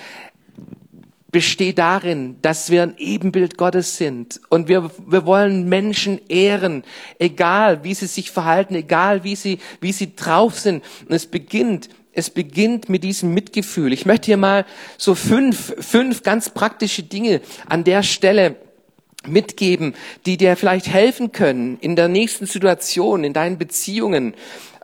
besteht 1.33 1.79
darin, 1.79 2.37
dass 2.43 2.69
wir 2.69 2.83
ein 2.83 2.93
Ebenbild 2.97 3.57
Gottes 3.57 3.97
sind 3.97 4.39
und 4.49 4.69
wir, 4.69 4.91
wir 5.05 5.25
wollen 5.25 5.67
Menschen 5.67 6.21
ehren, 6.29 6.83
egal 7.17 7.83
wie 7.83 7.95
sie 7.95 8.05
sich 8.05 8.31
verhalten, 8.31 8.75
egal 8.75 9.25
wie 9.25 9.35
sie, 9.35 9.57
wie 9.81 9.91
sie 9.91 10.15
drauf 10.15 10.59
sind. 10.59 10.83
Und 11.01 11.13
es 11.13 11.25
beginnt, 11.25 11.89
es 12.13 12.29
beginnt 12.29 12.87
mit 12.87 13.03
diesem 13.03 13.33
Mitgefühl. 13.33 13.91
Ich 13.91 14.05
möchte 14.05 14.27
hier 14.27 14.37
mal 14.37 14.63
so 14.99 15.15
fünf, 15.15 15.73
fünf 15.79 16.21
ganz 16.21 16.51
praktische 16.51 17.01
Dinge 17.01 17.41
an 17.65 17.83
der 17.83 18.03
Stelle 18.03 18.55
mitgeben, 19.25 19.95
die 20.27 20.37
dir 20.37 20.55
vielleicht 20.55 20.87
helfen 20.87 21.31
können 21.31 21.79
in 21.81 21.95
der 21.95 22.09
nächsten 22.09 22.45
Situation, 22.45 23.23
in 23.23 23.33
deinen 23.33 23.57
Beziehungen, 23.57 24.35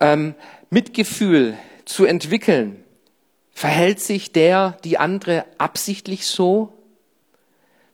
ähm, 0.01 0.34
Mitgefühl 0.72 1.53
zu 1.86 2.06
entwickeln. 2.06 2.79
Verhält 3.60 4.00
sich 4.00 4.32
der, 4.32 4.78
die 4.86 4.98
andere 4.98 5.44
absichtlich 5.58 6.25
so? 6.25 6.72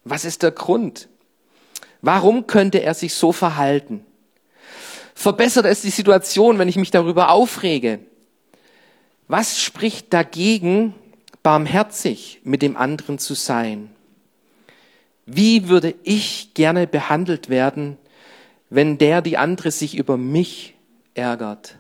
Was 0.03 0.23
ist 0.23 0.43
der 0.43 0.51
Grund? 0.51 1.09
Warum 2.03 2.45
könnte 2.45 2.83
er 2.83 2.93
sich 2.93 3.15
so 3.15 3.31
verhalten? 3.31 4.05
Verbessert 5.15 5.65
es 5.65 5.81
die 5.81 5.89
Situation, 5.89 6.59
wenn 6.59 6.67
ich 6.67 6.75
mich 6.75 6.91
darüber 6.91 7.31
aufrege? 7.31 7.97
Was 9.27 9.59
spricht 9.59 10.13
dagegen, 10.13 10.93
barmherzig 11.41 12.41
mit 12.43 12.61
dem 12.61 12.77
anderen 12.77 13.17
zu 13.17 13.33
sein? 13.33 13.89
Wie 15.25 15.67
würde 15.67 15.95
ich 16.03 16.53
gerne 16.53 16.85
behandelt 16.85 17.49
werden, 17.49 17.97
wenn 18.69 18.99
der, 18.99 19.23
die 19.23 19.39
andere 19.39 19.71
sich 19.71 19.97
über 19.97 20.15
mich 20.15 20.75
ärgert? 21.15 21.75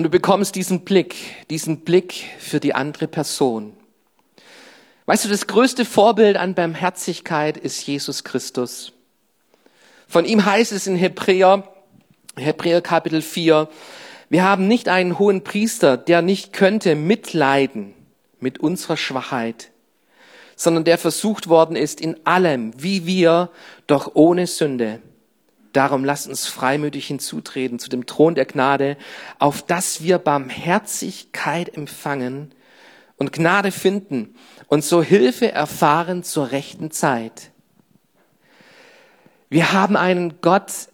Und 0.00 0.04
du 0.04 0.08
bekommst 0.08 0.54
diesen 0.54 0.80
Blick, 0.80 1.14
diesen 1.50 1.80
Blick 1.80 2.24
für 2.38 2.58
die 2.58 2.74
andere 2.74 3.06
Person. 3.06 3.74
Weißt 5.04 5.26
du, 5.26 5.28
das 5.28 5.46
größte 5.46 5.84
Vorbild 5.84 6.38
an 6.38 6.54
Barmherzigkeit 6.54 7.58
ist 7.58 7.86
Jesus 7.86 8.24
Christus. 8.24 8.94
Von 10.08 10.24
ihm 10.24 10.46
heißt 10.46 10.72
es 10.72 10.86
in 10.86 10.96
Hebräer, 10.96 11.64
Hebräer 12.34 12.80
Kapitel 12.80 13.20
4, 13.20 13.68
wir 14.30 14.42
haben 14.42 14.68
nicht 14.68 14.88
einen 14.88 15.18
hohen 15.18 15.44
Priester, 15.44 15.98
der 15.98 16.22
nicht 16.22 16.54
könnte 16.54 16.94
mitleiden 16.94 17.92
mit 18.40 18.58
unserer 18.58 18.96
Schwachheit, 18.96 19.70
sondern 20.56 20.84
der 20.84 20.96
versucht 20.96 21.50
worden 21.50 21.76
ist 21.76 22.00
in 22.00 22.24
allem, 22.24 22.72
wie 22.82 23.04
wir, 23.04 23.50
doch 23.86 24.12
ohne 24.14 24.46
Sünde. 24.46 25.02
Darum 25.72 26.04
lasst 26.04 26.28
uns 26.28 26.46
freimütig 26.46 27.06
hinzutreten 27.06 27.78
zu 27.78 27.88
dem 27.88 28.06
Thron 28.06 28.34
der 28.34 28.46
Gnade, 28.46 28.96
auf 29.38 29.62
dass 29.62 30.02
wir 30.02 30.18
Barmherzigkeit 30.18 31.74
empfangen 31.74 32.52
und 33.16 33.32
Gnade 33.32 33.70
finden 33.70 34.34
und 34.66 34.84
so 34.84 35.02
Hilfe 35.02 35.52
erfahren 35.52 36.22
zur 36.22 36.50
rechten 36.50 36.90
Zeit. 36.90 37.50
Wir 39.48 39.72
haben 39.72 39.96
einen 39.96 40.40
Gott, 40.40 40.88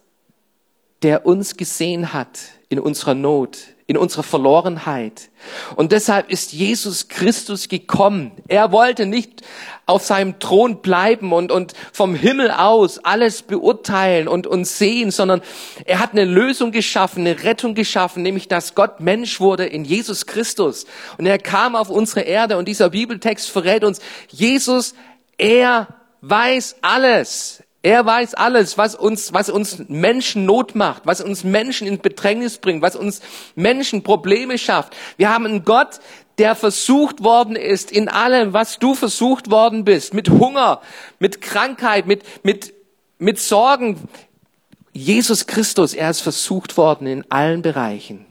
der 1.03 1.25
uns 1.25 1.57
gesehen 1.57 2.13
hat 2.13 2.39
in 2.69 2.79
unserer 2.79 3.13
Not, 3.13 3.59
in 3.85 3.95
unserer 3.95 4.23
Verlorenheit. 4.23 5.29
Und 5.77 5.93
deshalb 5.93 6.29
ist 6.29 6.51
Jesus 6.51 7.07
Christus 7.07 7.69
gekommen. 7.69 8.31
Er 8.49 8.73
wollte 8.73 9.05
nicht 9.05 9.41
auf 9.85 10.03
seinem 10.03 10.39
Thron 10.39 10.81
bleiben 10.81 11.31
und, 11.31 11.49
und 11.49 11.73
vom 11.93 12.13
Himmel 12.13 12.51
aus 12.51 12.99
alles 12.99 13.41
beurteilen 13.41 14.27
und 14.27 14.45
uns 14.45 14.77
sehen, 14.77 15.11
sondern 15.11 15.41
er 15.85 15.99
hat 15.99 16.11
eine 16.11 16.25
Lösung 16.25 16.73
geschaffen, 16.73 17.25
eine 17.25 17.43
Rettung 17.43 17.73
geschaffen, 17.73 18.21
nämlich 18.21 18.49
dass 18.49 18.75
Gott 18.75 18.99
Mensch 18.99 19.39
wurde 19.39 19.65
in 19.65 19.85
Jesus 19.85 20.25
Christus. 20.25 20.85
Und 21.17 21.25
er 21.25 21.39
kam 21.39 21.77
auf 21.77 21.89
unsere 21.89 22.21
Erde 22.21 22.57
und 22.57 22.67
dieser 22.67 22.89
Bibeltext 22.89 23.49
verrät 23.49 23.85
uns, 23.85 24.01
Jesus, 24.29 24.93
er 25.37 25.87
weiß 26.19 26.77
alles. 26.81 27.63
Er 27.87 28.05
weiß 28.05 28.33
alles, 28.33 28.77
was 28.77 28.95
uns, 28.95 29.31
was 29.31 29.49
uns 29.49 29.85
Menschen 29.87 30.43
Not 30.43 30.75
macht, 30.75 31.05
was 31.05 31.21
uns 31.21 31.45
Menschen 31.45 31.87
in 31.87 31.99
Bedrängnis 31.99 32.57
bringt, 32.57 32.81
was 32.81 32.97
uns 32.97 33.21
Menschen 33.55 34.03
Probleme 34.03 34.57
schafft. 34.57 34.93
Wir 35.15 35.29
haben 35.29 35.45
einen 35.45 35.63
Gott, 35.63 36.01
der 36.37 36.55
versucht 36.55 37.23
worden 37.23 37.55
ist 37.55 37.89
in 37.89 38.09
allem, 38.09 38.51
was 38.51 38.77
du 38.77 38.93
versucht 38.93 39.51
worden 39.51 39.85
bist, 39.85 40.13
mit 40.13 40.29
Hunger, 40.29 40.81
mit 41.19 41.39
Krankheit, 41.39 42.07
mit, 42.07 42.23
mit, 42.43 42.73
mit 43.19 43.39
Sorgen. 43.39 44.09
Jesus 44.91 45.47
Christus, 45.47 45.93
er 45.93 46.09
ist 46.09 46.19
versucht 46.19 46.75
worden 46.75 47.07
in 47.07 47.31
allen 47.31 47.61
Bereichen. 47.61 48.25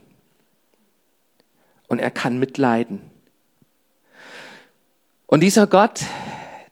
Und 1.87 1.97
er 1.97 2.11
kann 2.11 2.37
mitleiden. 2.37 3.01
Und 5.25 5.39
dieser 5.39 5.65
Gott, 5.65 6.01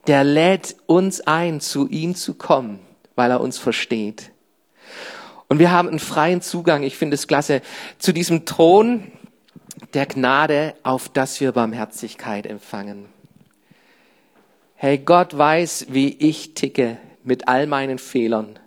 der 0.07 0.23
lädt 0.23 0.75
uns 0.85 1.21
ein, 1.21 1.59
zu 1.61 1.87
ihm 1.87 2.15
zu 2.15 2.35
kommen, 2.35 2.79
weil 3.15 3.31
er 3.31 3.41
uns 3.41 3.57
versteht. 3.57 4.31
Und 5.47 5.59
wir 5.59 5.71
haben 5.71 5.89
einen 5.89 5.99
freien 5.99 6.41
Zugang, 6.41 6.83
ich 6.83 6.97
finde 6.97 7.15
es 7.15 7.27
klasse, 7.27 7.61
zu 7.99 8.11
diesem 8.11 8.45
Thron 8.45 9.11
der 9.93 10.05
Gnade, 10.05 10.75
auf 10.83 11.09
das 11.09 11.39
wir 11.39 11.51
Barmherzigkeit 11.51 12.45
empfangen. 12.45 13.05
Hey, 14.75 14.97
Gott 14.97 15.37
weiß, 15.37 15.87
wie 15.89 16.09
ich 16.09 16.53
ticke 16.53 16.97
mit 17.23 17.47
all 17.47 17.67
meinen 17.67 17.97
Fehlern, 17.97 18.59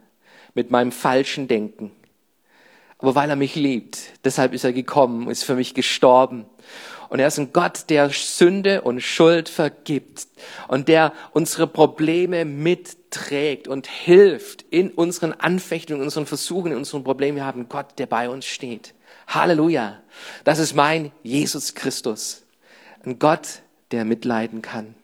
mit 0.54 0.70
meinem 0.70 0.92
falschen 0.92 1.48
Denken. 1.48 1.92
Aber 2.98 3.14
weil 3.14 3.30
er 3.30 3.36
mich 3.36 3.54
liebt, 3.54 3.98
deshalb 4.24 4.52
ist 4.52 4.64
er 4.64 4.72
gekommen, 4.72 5.30
ist 5.30 5.44
für 5.44 5.54
mich 5.54 5.74
gestorben 5.74 6.46
und 7.08 7.20
er 7.20 7.28
ist 7.28 7.38
ein 7.38 7.52
Gott, 7.52 7.84
der 7.88 8.10
Sünde 8.10 8.82
und 8.82 9.00
Schuld 9.00 9.48
vergibt 9.48 10.26
und 10.68 10.88
der 10.88 11.12
unsere 11.32 11.66
Probleme 11.66 12.44
mitträgt 12.44 13.66
und 13.66 13.86
hilft 13.86 14.62
in 14.70 14.90
unseren 14.90 15.32
Anfechtungen, 15.32 16.00
in 16.00 16.06
unseren 16.06 16.26
Versuchen, 16.26 16.72
in 16.72 16.78
unseren 16.78 17.04
Problemen. 17.04 17.36
Wir 17.36 17.46
haben 17.46 17.68
Gott, 17.68 17.98
der 17.98 18.06
bei 18.06 18.28
uns 18.28 18.44
steht. 18.44 18.94
Halleluja. 19.26 20.00
Das 20.44 20.58
ist 20.58 20.74
mein 20.74 21.12
Jesus 21.22 21.74
Christus. 21.74 22.44
Ein 23.04 23.18
Gott, 23.18 23.62
der 23.90 24.04
mitleiden 24.04 24.60
kann. 24.60 24.94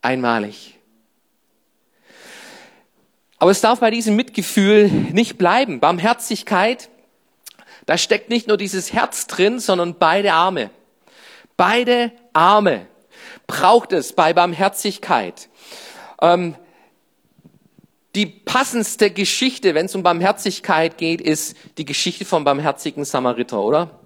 Einmalig. 0.00 0.78
Aber 3.38 3.50
es 3.50 3.60
darf 3.60 3.80
bei 3.80 3.90
diesem 3.90 4.16
Mitgefühl 4.16 4.88
nicht 4.88 5.36
bleiben. 5.36 5.80
Barmherzigkeit 5.80 6.88
da 7.86 7.98
steckt 7.98 8.30
nicht 8.30 8.48
nur 8.48 8.56
dieses 8.56 8.92
Herz 8.92 9.26
drin, 9.26 9.58
sondern 9.58 9.96
beide 9.98 10.32
Arme. 10.32 10.70
Beide 11.56 12.12
Arme 12.32 12.86
braucht 13.46 13.92
es 13.92 14.12
bei 14.12 14.32
Barmherzigkeit. 14.32 15.48
Ähm, 16.20 16.54
die 18.14 18.26
passendste 18.26 19.10
Geschichte, 19.10 19.74
wenn 19.74 19.86
es 19.86 19.94
um 19.94 20.02
Barmherzigkeit 20.02 20.98
geht, 20.98 21.20
ist 21.20 21.56
die 21.78 21.84
Geschichte 21.84 22.24
vom 22.24 22.44
barmherzigen 22.44 23.04
Samariter, 23.04 23.60
oder? 23.60 24.00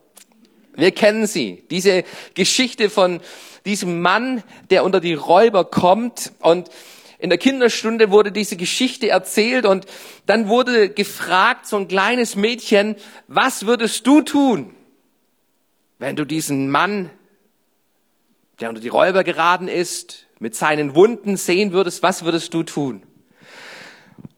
Wir 0.77 0.93
kennen 0.93 1.27
sie. 1.27 1.65
Diese 1.71 2.05
Geschichte 2.35 2.89
von 2.89 3.21
diesem 3.65 4.01
Mann, 4.01 4.45
der 4.71 4.85
unter 4.85 5.01
die 5.01 5.15
Räuber 5.15 5.65
kommt 5.65 6.33
und 6.39 6.71
in 7.19 7.31
der 7.31 7.39
Kinderstunde 7.39 8.11
wurde 8.11 8.31
diese 8.31 8.57
Geschichte 8.57 9.09
erzählt 9.09 9.65
und 9.65 9.87
dann 10.27 10.49
wurde 10.49 10.91
gefragt, 10.91 11.67
so 11.67 11.77
ein 11.77 11.89
kleines 11.89 12.37
Mädchen, 12.37 12.97
was 13.27 13.67
würdest 13.67 14.07
du 14.07 14.21
tun, 14.21 14.75
wenn 15.99 16.17
du 16.17 16.25
diesen 16.25 16.71
Mann, 16.71 17.11
der 18.61 18.69
unter 18.69 18.81
die 18.81 18.89
Räuber 18.89 19.25
geraten 19.25 19.69
ist, 19.69 20.27
mit 20.39 20.55
seinen 20.55 20.95
Wunden 20.95 21.37
sehen 21.37 21.73
würdest, 21.73 22.03
was 22.03 22.25
würdest 22.25 22.53
du 22.53 22.63
tun? 22.63 23.03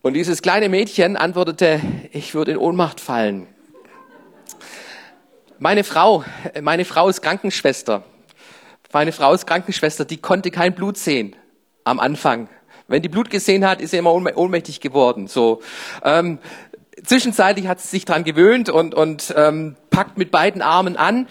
Und 0.02 0.14
dieses 0.14 0.42
kleine 0.42 0.68
Mädchen 0.68 1.16
antwortete, 1.16 1.80
ich 2.12 2.34
würde 2.34 2.52
in 2.52 2.56
Ohnmacht 2.58 3.00
fallen. 3.00 3.48
Meine 5.58 5.82
Frau, 5.82 6.24
meine 6.62 6.84
Frau 6.84 7.08
ist 7.08 7.20
Krankenschwester. 7.20 8.04
Meine 8.92 9.10
Frau 9.10 9.34
ist 9.34 9.46
Krankenschwester, 9.46 10.04
die 10.04 10.18
konnte 10.18 10.52
kein 10.52 10.74
Blut 10.74 10.96
sehen 10.96 11.34
am 11.82 11.98
Anfang. 11.98 12.48
Wenn 12.88 13.02
die 13.02 13.10
Blut 13.10 13.28
gesehen 13.28 13.66
hat, 13.66 13.82
ist 13.82 13.92
er 13.92 13.98
immer 13.98 14.14
ohnmächtig 14.14 14.80
geworden. 14.80 15.26
So. 15.26 15.60
Ähm, 16.02 16.38
zwischenzeitlich 17.04 17.68
hat 17.68 17.80
sie 17.80 17.88
sich 17.88 18.06
dran 18.06 18.24
gewöhnt 18.24 18.70
und, 18.70 18.94
und 18.94 19.32
ähm, 19.36 19.76
packt 19.90 20.16
mit 20.16 20.30
beiden 20.30 20.62
Armen 20.62 20.96
an. 20.96 21.28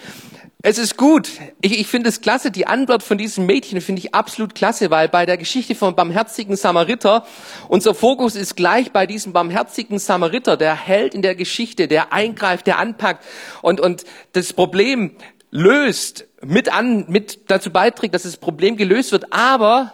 Es 0.61 0.77
ist 0.77 0.97
gut. 0.97 1.29
Ich, 1.61 1.79
ich 1.79 1.87
finde 1.87 2.09
es 2.09 2.21
klasse. 2.21 2.51
Die 2.51 2.67
Antwort 2.67 3.01
von 3.01 3.17
diesem 3.17 3.47
Mädchen 3.47 3.81
finde 3.81 4.01
ich 4.01 4.13
absolut 4.13 4.53
klasse, 4.53 4.91
weil 4.91 5.09
bei 5.09 5.25
der 5.25 5.37
Geschichte 5.37 5.73
vom 5.73 5.95
barmherzigen 5.95 6.55
Samariter, 6.55 7.25
unser 7.69 7.95
Fokus 7.95 8.35
ist 8.35 8.55
gleich 8.55 8.91
bei 8.91 9.07
diesem 9.07 9.33
barmherzigen 9.33 9.97
Samariter, 9.97 10.57
der 10.57 10.75
Held 10.75 11.15
in 11.15 11.23
der 11.23 11.33
Geschichte, 11.33 11.87
der 11.87 12.13
eingreift, 12.13 12.67
der 12.67 12.77
anpackt 12.77 13.25
und, 13.63 13.79
und 13.79 14.03
das 14.33 14.53
Problem 14.53 15.15
löst, 15.49 16.27
mit 16.43 16.71
an, 16.71 17.05
mit 17.07 17.49
dazu 17.49 17.71
beiträgt, 17.71 18.13
dass 18.13 18.23
das 18.23 18.37
Problem 18.37 18.77
gelöst 18.77 19.11
wird. 19.11 19.33
Aber 19.33 19.93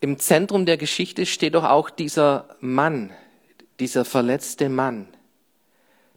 im 0.00 0.18
Zentrum 0.18 0.64
der 0.66 0.78
Geschichte 0.78 1.26
steht 1.26 1.54
doch 1.54 1.64
auch 1.64 1.90
dieser 1.90 2.56
Mann, 2.60 3.12
dieser 3.78 4.04
verletzte 4.04 4.68
Mann, 4.68 5.08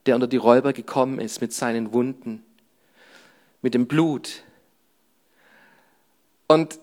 der 0.05 0.15
unter 0.15 0.27
die 0.27 0.37
Räuber 0.37 0.73
gekommen 0.73 1.19
ist 1.19 1.41
mit 1.41 1.53
seinen 1.53 1.91
Wunden, 1.93 2.43
mit 3.61 3.73
dem 3.73 3.87
Blut. 3.87 4.43
Und 6.47 6.79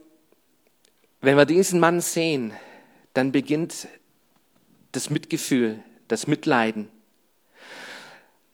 wenn 1.22 1.36
wir 1.36 1.46
diesen 1.46 1.80
Mann 1.80 2.00
sehen, 2.00 2.52
dann 3.14 3.32
beginnt 3.32 3.88
das 4.92 5.10
Mitgefühl, 5.10 5.82
das 6.08 6.26
Mitleiden. 6.26 6.88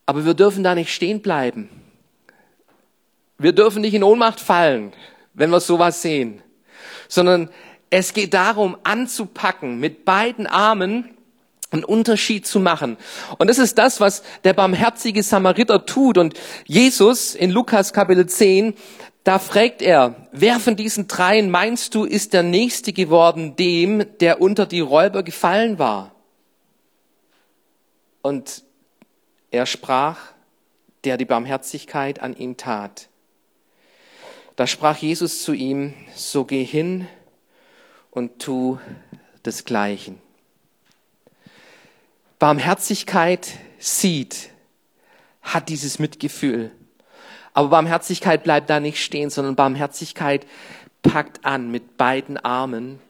Aber 0.05 0.25
wir 0.25 0.35
dürfen 0.35 0.63
da 0.63 0.75
nicht 0.75 0.95
stehen 0.95 1.21
bleiben. 1.21 1.69
Wir 3.39 3.53
dürfen 3.53 3.83
nicht 3.83 3.95
in 3.95 4.05
Ohnmacht 4.05 4.41
fallen, 4.41 4.93
wenn 5.35 5.51
wir 5.51 5.61
sowas 5.61 6.01
sehen, 6.01 6.43
sondern 7.09 7.51
es 7.91 8.13
geht 8.13 8.35
darum, 8.35 8.77
anzupacken, 8.83 9.79
mit 9.79 10.05
beiden 10.05 10.47
Armen 10.47 11.17
einen 11.71 11.85
Unterschied 11.85 12.47
zu 12.47 12.61
machen. 12.61 12.97
Und 13.39 13.49
das 13.49 13.59
ist 13.59 13.79
das, 13.79 14.01
was 14.01 14.23
der 14.45 14.55
barmherzige 14.55 15.23
Samariter 15.23 15.85
tut. 15.85 16.19
Und 16.19 16.35
Jesus 16.65 17.35
in 17.35 17.51
Lukas 17.51 17.93
Kapitel 17.93 18.27
10, 18.27 18.75
da 19.25 19.39
fragt 19.39 19.83
er, 19.83 20.29
wer 20.33 20.61
von 20.61 20.77
diesen 20.77 21.09
dreien 21.09 21.51
meinst 21.51 21.95
du, 21.95 22.05
ist 22.05 22.33
der 22.33 22.45
Nächste 22.45 22.93
geworden 22.93 23.57
dem, 23.57 24.05
der 24.21 24.41
unter 24.41 24.67
die 24.67 24.81
Räuber 24.81 25.23
gefallen 25.23 25.79
war? 25.79 26.15
Und 28.23 28.63
er 29.51 29.67
sprach, 29.67 30.19
der 31.05 31.17
die 31.17 31.25
Barmherzigkeit 31.25 32.21
an 32.21 32.37
ihm 32.37 32.57
tat. 32.57 33.09
Da 34.57 34.67
sprach 34.67 34.97
Jesus 34.97 35.43
zu 35.43 35.53
ihm, 35.53 35.95
so 36.15 36.45
geh 36.45 36.65
hin 36.65 37.07
und 38.17 38.39
tu 38.39 38.79
desgleichen. 39.45 40.19
Barmherzigkeit 42.39 43.53
sieht, 43.79 44.49
hat 45.43 45.69
dieses 45.69 45.99
Mitgefühl. 45.99 46.71
Aber 47.53 47.69
Barmherzigkeit 47.69 48.43
bleibt 48.43 48.71
da 48.71 48.81
nicht 48.81 49.05
stehen, 49.05 49.29
sondern 49.29 49.55
Barmherzigkeit 49.55 50.47
packt 51.03 51.45
an 51.45 51.71
mit 51.71 51.99
beiden 51.99 52.39
Armen. 52.39 53.01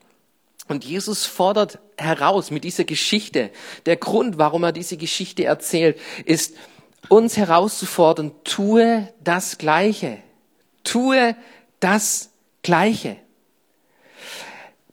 Und 0.66 0.84
Jesus 0.84 1.24
fordert 1.24 1.78
heraus 1.96 2.50
mit 2.50 2.64
dieser 2.64 2.84
Geschichte. 2.84 3.50
Der 3.86 3.96
Grund, 3.96 4.38
warum 4.38 4.64
er 4.64 4.72
diese 4.72 4.96
Geschichte 4.96 5.44
erzählt, 5.44 6.00
ist, 6.24 6.56
uns 7.08 7.36
herauszufordern, 7.36 8.32
tue 8.42 9.08
das 9.22 9.56
Gleiche. 9.56 10.18
Tue 10.82 11.36
das 11.78 12.30
Gleiche. 12.62 13.18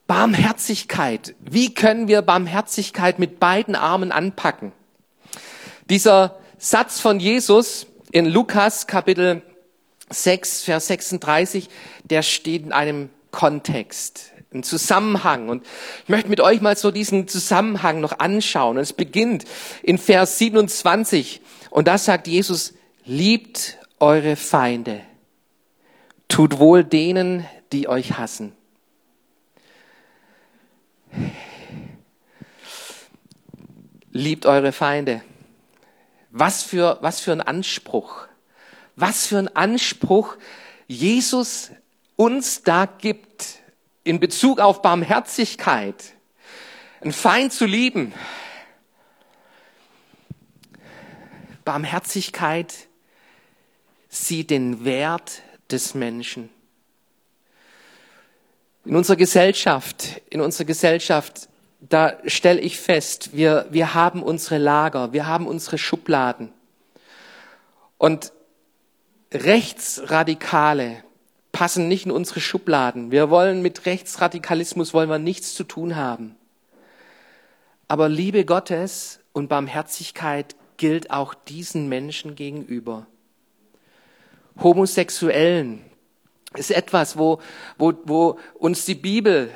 Barmherzigkeit. 0.07 1.35
Wie 1.39 1.73
können 1.73 2.07
wir 2.07 2.21
Barmherzigkeit 2.21 3.19
mit 3.19 3.39
beiden 3.39 3.75
Armen 3.75 4.11
anpacken? 4.11 4.71
Dieser 5.89 6.37
Satz 6.57 6.99
von 6.99 7.19
Jesus 7.19 7.87
in 8.11 8.25
Lukas 8.25 8.87
Kapitel 8.87 9.41
6, 10.09 10.63
Vers 10.63 10.87
36, 10.87 11.69
der 12.03 12.21
steht 12.21 12.63
in 12.63 12.71
einem 12.71 13.09
Kontext. 13.31 14.31
Ein 14.53 14.63
Zusammenhang. 14.63 15.49
Und 15.49 15.65
ich 16.03 16.09
möchte 16.09 16.29
mit 16.29 16.39
euch 16.39 16.61
mal 16.61 16.77
so 16.77 16.91
diesen 16.91 17.27
Zusammenhang 17.27 18.01
noch 18.01 18.19
anschauen. 18.19 18.77
Und 18.77 18.83
es 18.83 18.93
beginnt 18.93 19.45
in 19.81 19.97
Vers 19.97 20.37
27. 20.37 21.41
Und 21.71 21.87
da 21.87 21.97
sagt 21.97 22.27
Jesus, 22.27 22.75
liebt 23.03 23.79
eure 23.99 24.35
Feinde. 24.35 25.01
Tut 26.27 26.59
wohl 26.59 26.83
denen, 26.83 27.47
die 27.71 27.87
euch 27.87 28.17
hassen. 28.17 28.53
Liebt 34.11 34.45
eure 34.45 34.71
Feinde. 34.71 35.23
Was 36.29 36.63
für, 36.63 36.97
was 37.01 37.19
für 37.19 37.31
ein 37.31 37.41
Anspruch. 37.41 38.27
Was 38.95 39.27
für 39.27 39.39
ein 39.39 39.55
Anspruch 39.55 40.35
Jesus 40.87 41.71
uns 42.15 42.63
da 42.63 42.85
gibt 42.85 43.59
in 44.03 44.19
Bezug 44.19 44.59
auf 44.59 44.81
Barmherzigkeit. 44.81 46.13
Ein 47.01 47.11
Feind 47.11 47.53
zu 47.53 47.65
lieben. 47.65 48.13
Barmherzigkeit 51.65 52.73
sieht 54.09 54.49
den 54.49 54.85
Wert 54.85 55.41
des 55.71 55.93
Menschen. 55.95 56.49
In 58.85 58.95
unserer 58.95 59.15
Gesellschaft, 59.15 60.21
in 60.29 60.41
unserer 60.41 60.65
Gesellschaft, 60.65 61.47
da 61.79 62.17
stelle 62.25 62.59
ich 62.59 62.77
fest, 62.77 63.29
wir, 63.33 63.65
wir 63.69 63.93
haben 63.93 64.21
unsere 64.21 64.57
Lager, 64.57 65.13
wir 65.13 65.25
haben 65.25 65.47
unsere 65.47 65.77
Schubladen. 65.77 66.51
Und 67.97 68.33
Rechtsradikale 69.31 71.03
passen 71.53 71.87
nicht 71.87 72.05
in 72.05 72.11
unsere 72.11 72.41
Schubladen. 72.41 73.11
Wir 73.11 73.29
wollen 73.29 73.61
mit 73.61 73.85
Rechtsradikalismus 73.85 74.93
wollen 74.93 75.09
wir 75.09 75.19
nichts 75.19 75.55
zu 75.55 75.63
tun 75.63 75.95
haben. 75.95 76.35
Aber 77.87 78.09
Liebe 78.09 78.43
Gottes 78.43 79.19
und 79.31 79.47
Barmherzigkeit 79.47 80.55
gilt 80.77 81.11
auch 81.11 81.33
diesen 81.33 81.87
Menschen 81.87 82.35
gegenüber. 82.35 83.07
Homosexuellen, 84.61 85.83
ist 86.55 86.71
etwas, 86.71 87.17
wo, 87.17 87.41
wo, 87.77 87.93
wo 88.05 88.39
uns 88.55 88.85
die 88.85 88.95
Bibel 88.95 89.51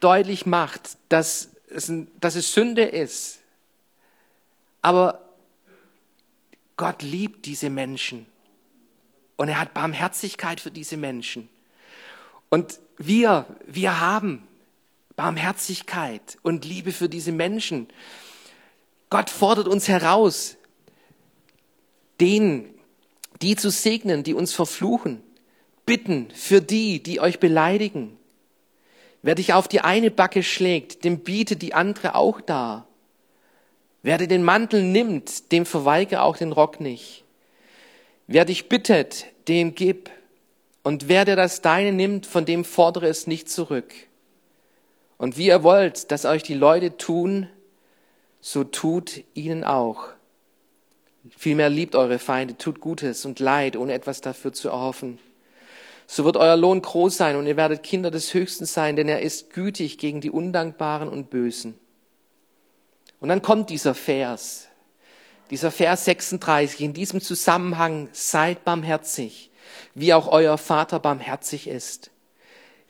deutlich 0.00 0.46
macht, 0.46 0.96
dass 1.08 1.50
es, 1.68 1.92
dass 2.20 2.34
es 2.34 2.52
Sünde 2.52 2.84
ist. 2.84 3.40
Aber 4.82 5.20
Gott 6.76 7.02
liebt 7.02 7.46
diese 7.46 7.70
Menschen 7.70 8.26
und 9.36 9.48
er 9.48 9.60
hat 9.60 9.74
Barmherzigkeit 9.74 10.60
für 10.60 10.70
diese 10.70 10.96
Menschen. 10.96 11.48
Und 12.48 12.78
wir, 12.96 13.46
wir 13.66 14.00
haben 14.00 14.46
Barmherzigkeit 15.16 16.38
und 16.42 16.64
Liebe 16.64 16.92
für 16.92 17.08
diese 17.08 17.32
Menschen. 17.32 17.88
Gott 19.10 19.30
fordert 19.30 19.68
uns 19.68 19.88
heraus, 19.88 20.56
denen, 22.20 22.72
die 23.42 23.56
zu 23.56 23.70
segnen, 23.70 24.22
die 24.22 24.34
uns 24.34 24.52
verfluchen 24.52 25.22
bitten 25.88 26.28
für 26.34 26.60
die, 26.60 27.02
die 27.02 27.18
euch 27.18 27.40
beleidigen. 27.40 28.18
Wer 29.22 29.34
dich 29.34 29.54
auf 29.54 29.68
die 29.68 29.80
eine 29.80 30.10
Backe 30.10 30.42
schlägt, 30.42 31.02
dem 31.02 31.20
bietet 31.20 31.62
die 31.62 31.72
andere 31.72 32.14
auch 32.14 32.42
dar. 32.42 32.86
Wer 34.02 34.18
dir 34.18 34.28
den 34.28 34.44
Mantel 34.44 34.82
nimmt, 34.82 35.50
dem 35.50 35.64
verweige 35.64 36.20
auch 36.20 36.36
den 36.36 36.52
Rock 36.52 36.78
nicht. 36.78 37.24
Wer 38.26 38.44
dich 38.44 38.68
bittet, 38.68 39.24
dem 39.48 39.74
gib. 39.74 40.10
Und 40.82 41.08
wer 41.08 41.24
dir 41.24 41.36
das 41.36 41.62
Deine 41.62 41.94
nimmt, 41.94 42.26
von 42.26 42.44
dem 42.44 42.66
fordere 42.66 43.06
es 43.06 43.26
nicht 43.26 43.48
zurück. 43.48 43.94
Und 45.16 45.38
wie 45.38 45.46
ihr 45.46 45.62
wollt, 45.62 46.12
dass 46.12 46.26
euch 46.26 46.42
die 46.42 46.52
Leute 46.52 46.98
tun, 46.98 47.48
so 48.42 48.62
tut 48.62 49.24
ihnen 49.32 49.64
auch. 49.64 50.08
Vielmehr 51.34 51.70
liebt 51.70 51.96
eure 51.96 52.18
Feinde, 52.18 52.58
tut 52.58 52.78
Gutes 52.78 53.24
und 53.24 53.40
Leid, 53.40 53.74
ohne 53.74 53.94
etwas 53.94 54.20
dafür 54.20 54.52
zu 54.52 54.68
erhoffen 54.68 55.18
so 56.10 56.24
wird 56.24 56.38
euer 56.38 56.56
Lohn 56.56 56.80
groß 56.80 57.18
sein 57.18 57.36
und 57.36 57.46
ihr 57.46 57.58
werdet 57.58 57.82
Kinder 57.82 58.10
des 58.10 58.32
Höchsten 58.32 58.64
sein, 58.64 58.96
denn 58.96 59.10
er 59.10 59.20
ist 59.20 59.52
gütig 59.52 59.98
gegen 59.98 60.22
die 60.22 60.30
Undankbaren 60.30 61.06
und 61.06 61.28
Bösen. 61.28 61.78
Und 63.20 63.28
dann 63.28 63.42
kommt 63.42 63.68
dieser 63.68 63.94
Vers, 63.94 64.68
dieser 65.50 65.70
Vers 65.70 66.06
36, 66.06 66.80
in 66.80 66.94
diesem 66.94 67.20
Zusammenhang, 67.20 68.08
seid 68.12 68.64
barmherzig, 68.64 69.50
wie 69.94 70.14
auch 70.14 70.28
euer 70.28 70.56
Vater 70.56 70.98
barmherzig 70.98 71.68
ist. 71.68 72.10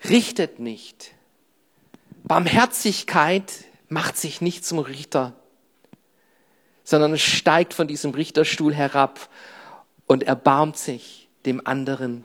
Richtet 0.08 0.60
nicht. 0.60 1.10
Barmherzigkeit 2.22 3.52
macht 3.88 4.16
sich 4.16 4.40
nicht 4.40 4.64
zum 4.64 4.78
Richter, 4.78 5.34
sondern 6.84 7.18
steigt 7.18 7.74
von 7.74 7.88
diesem 7.88 8.12
Richterstuhl 8.12 8.74
herab 8.74 9.28
und 10.06 10.22
erbarmt 10.22 10.76
sich 10.76 11.28
dem 11.46 11.66
anderen 11.66 12.24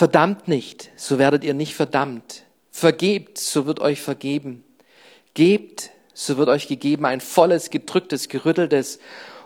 Verdammt 0.00 0.48
nicht, 0.48 0.90
so 0.96 1.18
werdet 1.18 1.44
ihr 1.44 1.52
nicht 1.52 1.74
verdammt. 1.74 2.44
Vergebt, 2.70 3.36
so 3.36 3.66
wird 3.66 3.80
euch 3.80 4.00
vergeben. 4.00 4.64
Gebt, 5.34 5.90
so 6.14 6.38
wird 6.38 6.48
euch 6.48 6.68
gegeben 6.68 7.04
ein 7.04 7.20
volles, 7.20 7.68
gedrücktes, 7.68 8.30
gerütteltes 8.30 8.98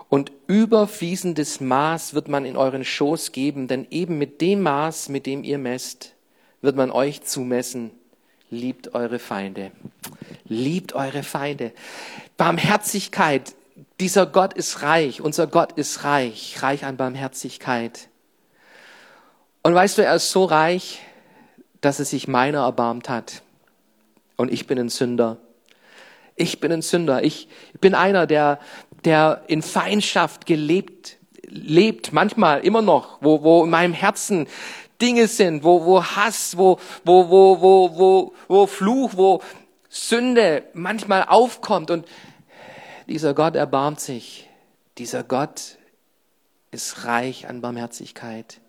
und 0.08 0.30
überfließendes 0.46 1.60
Maß 1.60 2.14
wird 2.14 2.28
man 2.28 2.44
in 2.44 2.56
euren 2.56 2.84
Schoß 2.84 3.32
geben, 3.32 3.66
denn 3.66 3.88
eben 3.90 4.16
mit 4.16 4.40
dem 4.40 4.62
Maß, 4.62 5.08
mit 5.08 5.26
dem 5.26 5.42
ihr 5.42 5.58
messt, 5.58 6.14
wird 6.62 6.76
man 6.76 6.92
euch 6.92 7.24
zumessen. 7.24 7.90
Liebt 8.48 8.94
eure 8.94 9.18
Feinde. 9.18 9.72
Liebt 10.44 10.92
eure 10.92 11.24
Feinde. 11.24 11.72
Barmherzigkeit. 12.36 13.56
Dieser 13.98 14.26
Gott 14.26 14.52
ist 14.52 14.82
reich. 14.82 15.20
Unser 15.20 15.48
Gott 15.48 15.72
ist 15.72 16.04
reich. 16.04 16.62
Reich 16.62 16.84
an 16.84 16.96
Barmherzigkeit. 16.96 18.08
Und 19.64 19.74
weißt 19.74 19.96
du, 19.96 20.05
er 20.05 20.16
ist 20.16 20.31
so 20.31 20.44
reich, 20.44 21.00
dass 21.81 21.98
er 21.98 22.05
sich 22.05 22.29
meiner 22.29 22.64
erbarmt 22.64 23.09
hat. 23.09 23.42
Und 24.37 24.53
ich 24.53 24.66
bin 24.66 24.79
ein 24.79 24.90
Sünder. 24.90 25.38
Ich 26.37 26.61
bin 26.61 26.70
ein 26.70 26.83
Sünder. 26.83 27.24
Ich 27.24 27.48
bin 27.81 27.94
einer, 27.94 28.27
der, 28.27 28.61
der 29.07 29.42
in 29.46 29.62
Feindschaft 29.62 30.44
gelebt, 30.44 31.16
lebt, 31.46 32.12
manchmal 32.12 32.61
immer 32.61 32.83
noch, 32.83 33.22
wo, 33.22 33.42
wo 33.42 33.64
in 33.64 33.70
meinem 33.70 33.94
Herzen 33.94 34.48
Dinge 35.00 35.29
sind, 35.29 35.64
wo, 35.64 35.87
wo 35.87 36.05
Hass, 36.05 36.59
wo, 36.59 36.79
wo, 37.07 37.31
wo, 37.31 37.61
wo, 37.62 37.98
wo, 37.98 38.35
wo 38.48 38.66
Fluch, 38.66 39.12
wo 39.16 39.40
Sünde 39.88 40.64
manchmal 40.74 41.22
aufkommt. 41.22 41.90
Und 41.90 42.07
dieser 43.09 43.33
Gott 43.33 43.57
erbarmt 43.57 44.00
sich. 44.00 44.46
Dieser 44.98 45.24
Gott 45.24 45.79
ist 46.70 47.07
reich 47.07 47.48
an 47.48 47.62
Barmherzigkeit 47.62 48.61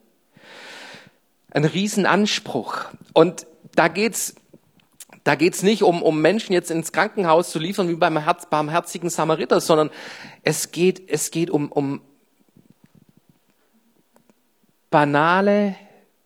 ein 1.56 1.66
Riesenanspruch. 1.66 2.86
Und 3.14 3.48
da 3.76 3.88
geht's 3.88 4.36
da 5.24 5.34
geht's 5.34 5.64
nicht 5.64 5.82
um, 5.82 6.04
um 6.04 6.22
Menschen 6.22 6.54
jetzt 6.54 6.70
ins 6.70 6.92
Krankenhaus 6.92 7.50
zu 7.50 7.58
liefern 7.58 7.90
wie 7.90 7.96
beim 7.96 8.16
Herz, 8.16 8.46
barmherzigen 8.46 9.10
Samariter, 9.10 9.60
sondern 9.60 9.90
es 10.44 10.72
geht, 10.72 11.10
es 11.10 11.32
geht 11.32 11.50
um, 11.50 11.72
um 11.72 12.02
banale 14.92 15.76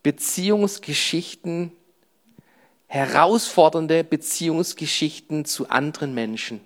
Beziehungsgeschichten, 0.04 1.72
herausfordernde 2.88 4.04
Beziehungsgeschichten 4.04 5.46
zu 5.46 5.70
anderen 5.70 6.14
Menschen, 6.14 6.60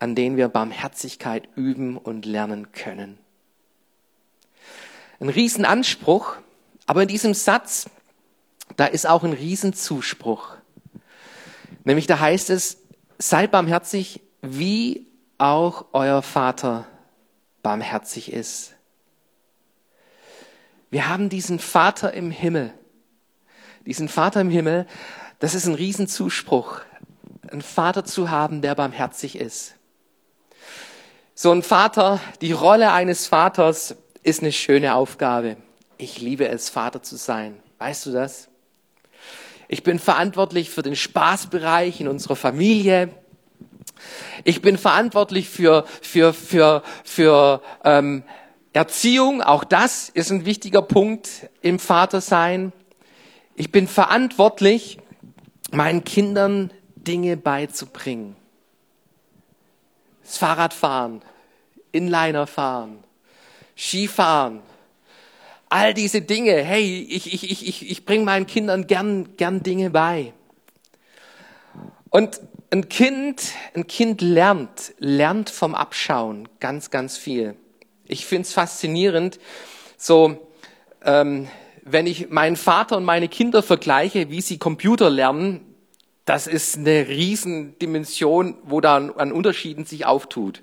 an 0.00 0.14
denen 0.14 0.36
wir 0.36 0.48
Barmherzigkeit 0.48 1.48
üben 1.54 1.96
und 1.96 2.26
lernen 2.26 2.72
können. 2.72 3.18
Ein 5.18 5.30
Riesenanspruch, 5.30 6.36
aber 6.90 7.02
in 7.02 7.08
diesem 7.08 7.34
Satz, 7.34 7.88
da 8.74 8.84
ist 8.84 9.06
auch 9.06 9.22
ein 9.22 9.32
Riesenzuspruch. 9.32 10.56
Nämlich 11.84 12.08
da 12.08 12.18
heißt 12.18 12.50
es, 12.50 12.78
seid 13.16 13.52
barmherzig, 13.52 14.22
wie 14.42 15.06
auch 15.38 15.84
euer 15.92 16.20
Vater 16.20 16.88
barmherzig 17.62 18.32
ist. 18.32 18.74
Wir 20.90 21.08
haben 21.08 21.28
diesen 21.28 21.60
Vater 21.60 22.12
im 22.12 22.32
Himmel. 22.32 22.74
Diesen 23.86 24.08
Vater 24.08 24.40
im 24.40 24.50
Himmel, 24.50 24.84
das 25.38 25.54
ist 25.54 25.66
ein 25.66 25.76
Riesenzuspruch. 25.76 26.80
Ein 27.52 27.62
Vater 27.62 28.04
zu 28.04 28.30
haben, 28.30 28.62
der 28.62 28.74
barmherzig 28.74 29.38
ist. 29.38 29.76
So 31.36 31.52
ein 31.52 31.62
Vater, 31.62 32.18
die 32.40 32.50
Rolle 32.50 32.90
eines 32.90 33.28
Vaters 33.28 33.94
ist 34.24 34.40
eine 34.40 34.50
schöne 34.50 34.96
Aufgabe. 34.96 35.56
Ich 36.00 36.18
liebe 36.18 36.48
es, 36.48 36.70
Vater 36.70 37.02
zu 37.02 37.16
sein. 37.16 37.62
Weißt 37.76 38.06
du 38.06 38.12
das? 38.12 38.48
Ich 39.68 39.82
bin 39.82 39.98
verantwortlich 39.98 40.70
für 40.70 40.80
den 40.80 40.96
Spaßbereich 40.96 42.00
in 42.00 42.08
unserer 42.08 42.36
Familie. 42.36 43.10
Ich 44.44 44.62
bin 44.62 44.78
verantwortlich 44.78 45.50
für, 45.50 45.84
für, 46.00 46.32
für, 46.32 46.82
für 47.04 47.60
ähm, 47.84 48.22
Erziehung. 48.72 49.42
Auch 49.42 49.62
das 49.62 50.08
ist 50.08 50.30
ein 50.30 50.46
wichtiger 50.46 50.80
Punkt 50.80 51.50
im 51.60 51.78
Vatersein. 51.78 52.72
Ich 53.54 53.70
bin 53.70 53.86
verantwortlich, 53.86 54.98
meinen 55.70 56.02
Kindern 56.02 56.70
Dinge 56.96 57.36
beizubringen. 57.36 58.36
Das 60.22 60.38
Fahrradfahren, 60.38 61.20
Inliner 61.92 62.46
fahren, 62.46 63.04
Skifahren, 63.76 64.62
all 65.70 65.94
diese 65.94 66.20
Dinge. 66.20 66.62
Hey, 66.62 67.06
ich, 67.08 67.32
ich, 67.32 67.50
ich, 67.50 67.66
ich, 67.66 67.90
ich 67.90 68.04
bringe 68.04 68.24
meinen 68.24 68.46
Kindern 68.46 68.86
gern, 68.86 69.36
gern 69.36 69.62
Dinge 69.62 69.88
bei. 69.90 70.34
Und 72.10 72.40
ein 72.70 72.88
Kind, 72.88 73.52
ein 73.74 73.86
Kind 73.86 74.20
lernt, 74.20 74.92
lernt 74.98 75.48
vom 75.48 75.74
Abschauen 75.74 76.48
ganz, 76.58 76.90
ganz 76.90 77.16
viel. 77.16 77.56
Ich 78.04 78.26
finde 78.26 78.42
es 78.42 78.52
faszinierend, 78.52 79.38
so 79.96 80.48
ähm, 81.04 81.48
wenn 81.84 82.06
ich 82.06 82.30
meinen 82.30 82.56
Vater 82.56 82.96
und 82.96 83.04
meine 83.04 83.28
Kinder 83.28 83.62
vergleiche, 83.62 84.30
wie 84.30 84.40
sie 84.40 84.58
Computer 84.58 85.08
lernen, 85.08 85.69
das 86.30 86.46
ist 86.46 86.76
eine 86.76 87.08
Riesendimension, 87.08 88.54
wo 88.62 88.80
da 88.80 88.94
an 88.94 89.32
Unterschieden 89.32 89.84
sich 89.84 90.06
auftut. 90.06 90.62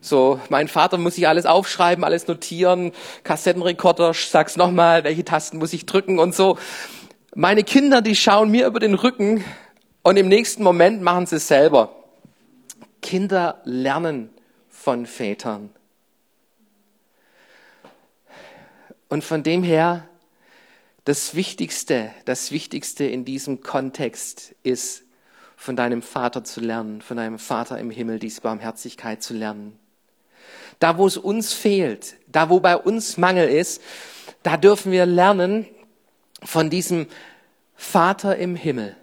So, 0.00 0.40
mein 0.48 0.66
Vater 0.66 0.98
muss 0.98 1.14
sich 1.14 1.28
alles 1.28 1.46
aufschreiben, 1.46 2.02
alles 2.02 2.26
notieren, 2.26 2.90
Kassettenrekorder, 3.22 4.12
sag's 4.12 4.56
nochmal, 4.56 5.04
welche 5.04 5.24
Tasten 5.24 5.58
muss 5.58 5.72
ich 5.72 5.86
drücken 5.86 6.18
und 6.18 6.34
so. 6.34 6.58
Meine 7.32 7.62
Kinder, 7.62 8.02
die 8.02 8.16
schauen 8.16 8.50
mir 8.50 8.66
über 8.66 8.80
den 8.80 8.94
Rücken 8.94 9.44
und 10.02 10.16
im 10.16 10.26
nächsten 10.26 10.64
Moment 10.64 11.00
machen 11.00 11.26
sie 11.26 11.36
es 11.36 11.46
selber. 11.46 11.94
Kinder 13.00 13.60
lernen 13.62 14.30
von 14.68 15.06
Vätern. 15.06 15.70
Und 19.08 19.22
von 19.22 19.44
dem 19.44 19.62
her 19.62 20.08
das 21.04 21.36
Wichtigste, 21.36 22.10
das 22.24 22.50
Wichtigste 22.50 23.04
in 23.04 23.24
diesem 23.24 23.60
Kontext 23.60 24.56
ist, 24.64 25.03
von 25.64 25.76
deinem 25.76 26.02
Vater 26.02 26.44
zu 26.44 26.60
lernen, 26.60 27.00
von 27.00 27.16
deinem 27.16 27.38
Vater 27.38 27.78
im 27.78 27.90
Himmel 27.90 28.18
diese 28.18 28.42
Barmherzigkeit 28.42 29.22
zu 29.22 29.32
lernen. 29.32 29.78
Da, 30.78 30.98
wo 30.98 31.06
es 31.06 31.16
uns 31.16 31.54
fehlt, 31.54 32.16
da, 32.26 32.50
wo 32.50 32.60
bei 32.60 32.76
uns 32.76 33.16
Mangel 33.16 33.48
ist, 33.48 33.80
da 34.42 34.58
dürfen 34.58 34.92
wir 34.92 35.06
lernen 35.06 35.66
von 36.42 36.68
diesem 36.68 37.06
Vater 37.76 38.36
im 38.36 38.56
Himmel. 38.56 38.94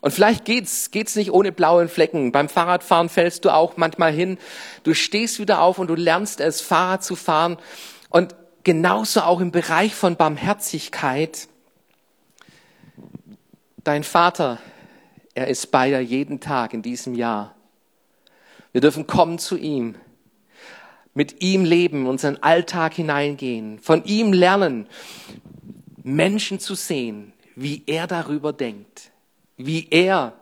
Und 0.00 0.12
vielleicht 0.12 0.44
geht's, 0.44 0.92
geht's 0.92 1.16
nicht 1.16 1.32
ohne 1.32 1.50
blauen 1.50 1.88
Flecken. 1.88 2.30
Beim 2.30 2.48
Fahrradfahren 2.48 3.08
fällst 3.08 3.44
du 3.44 3.50
auch 3.50 3.76
manchmal 3.76 4.12
hin. 4.12 4.38
Du 4.84 4.94
stehst 4.94 5.40
wieder 5.40 5.62
auf 5.62 5.80
und 5.80 5.88
du 5.88 5.96
lernst 5.96 6.40
es, 6.40 6.60
Fahrrad 6.60 7.02
zu 7.02 7.16
fahren. 7.16 7.56
Und 8.08 8.36
genauso 8.62 9.22
auch 9.22 9.40
im 9.40 9.50
Bereich 9.50 9.96
von 9.96 10.14
Barmherzigkeit. 10.14 11.48
Dein 13.82 14.04
Vater, 14.04 14.60
er 15.34 15.48
ist 15.48 15.70
bei 15.70 15.88
dir 15.88 16.00
jeden 16.00 16.40
Tag 16.40 16.74
in 16.74 16.82
diesem 16.82 17.14
Jahr. 17.14 17.54
Wir 18.72 18.80
dürfen 18.80 19.06
kommen 19.06 19.38
zu 19.38 19.56
ihm, 19.56 19.96
mit 21.14 21.42
ihm 21.42 21.64
leben, 21.64 22.06
unseren 22.06 22.42
Alltag 22.42 22.94
hineingehen, 22.94 23.78
von 23.78 24.04
ihm 24.04 24.32
lernen, 24.32 24.86
Menschen 26.02 26.58
zu 26.58 26.74
sehen, 26.74 27.32
wie 27.54 27.82
er 27.86 28.06
darüber 28.06 28.52
denkt, 28.52 29.10
wie 29.56 29.88
er 29.90 30.32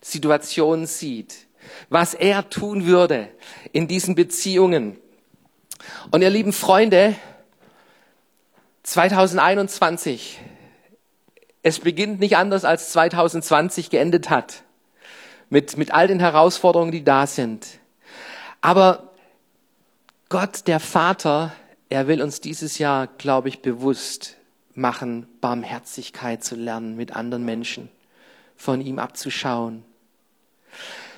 Situationen 0.00 0.86
sieht, 0.86 1.46
was 1.88 2.14
er 2.14 2.48
tun 2.48 2.86
würde 2.86 3.28
in 3.72 3.88
diesen 3.88 4.14
Beziehungen. 4.14 4.98
Und 6.10 6.22
ihr 6.22 6.30
lieben 6.30 6.52
Freunde, 6.52 7.16
2021, 8.84 10.38
es 11.64 11.80
beginnt 11.80 12.20
nicht 12.20 12.36
anders 12.36 12.64
als 12.64 12.92
2020 12.92 13.90
geendet 13.90 14.30
hat. 14.30 14.62
Mit, 15.48 15.76
mit 15.76 15.92
all 15.92 16.06
den 16.06 16.20
Herausforderungen, 16.20 16.92
die 16.92 17.04
da 17.04 17.26
sind. 17.26 17.66
Aber 18.60 19.10
Gott, 20.28 20.66
der 20.66 20.78
Vater, 20.78 21.52
er 21.88 22.06
will 22.06 22.22
uns 22.22 22.40
dieses 22.40 22.78
Jahr, 22.78 23.06
glaube 23.06 23.48
ich, 23.48 23.62
bewusst 23.62 24.36
machen, 24.74 25.26
Barmherzigkeit 25.40 26.44
zu 26.44 26.54
lernen 26.54 26.96
mit 26.96 27.16
anderen 27.16 27.44
Menschen, 27.44 27.88
von 28.56 28.80
ihm 28.80 28.98
abzuschauen. 28.98 29.84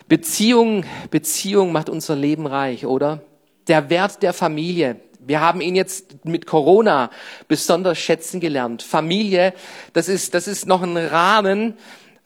Beziehung, 0.07 0.85
Beziehung 1.11 1.73
macht 1.73 1.89
unser 1.89 2.15
Leben 2.15 2.47
reich, 2.47 2.87
oder? 2.87 3.21
Der 3.67 3.91
Wert 3.91 4.23
der 4.23 4.33
Familie, 4.33 5.01
wir 5.27 5.41
haben 5.41 5.61
ihn 5.61 5.75
jetzt 5.75 6.25
mit 6.25 6.47
Corona 6.47 7.11
besonders 7.49 7.99
schätzen 7.99 8.41
gelernt. 8.41 8.83
Familie, 8.83 9.55
das 9.93 10.09
ist, 10.09 10.35
das 10.35 10.47
ist 10.47 10.67
noch 10.67 10.83
ein 10.83 10.97
Rahmen, 10.97 11.75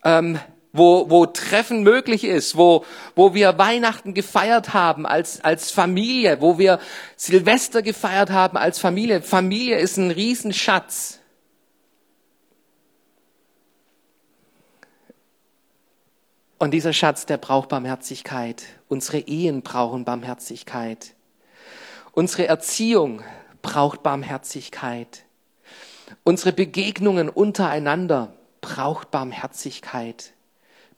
ähm, 0.05 0.39
wo, 0.73 1.11
wo 1.11 1.27
Treffen 1.27 1.83
möglich 1.83 2.25
ist, 2.25 2.57
wo, 2.57 2.85
wo 3.17 3.35
wir 3.35 3.59
Weihnachten 3.59 4.15
gefeiert 4.15 4.73
haben 4.73 5.07
als, 5.07 5.43
als 5.43 5.71
Familie, 5.71 6.41
wo 6.41 6.59
wir 6.59 6.79
Silvester 7.17 7.83
gefeiert 7.83 8.31
haben 8.31 8.57
als 8.57 8.79
Familie. 8.79 9.23
Familie 9.23 9.79
ist 9.79 9.97
ein 9.97 10.11
Riesenschatz. 10.11 11.19
Und 16.59 16.73
dieser 16.73 16.93
Schatz, 16.93 17.25
der 17.25 17.39
braucht 17.39 17.71
Barmherzigkeit. 17.71 18.63
Unsere 18.87 19.19
Ehen 19.21 19.63
brauchen 19.63 20.05
Barmherzigkeit. 20.05 21.15
Unsere 22.13 22.49
Erziehung 22.49 23.23
braucht 23.63 24.03
Barmherzigkeit. 24.03 25.23
Unsere 26.25 26.53
Begegnungen 26.53 27.29
untereinander 27.29 28.35
braucht 28.61 29.13
Barmherzigkeit. 29.13 30.33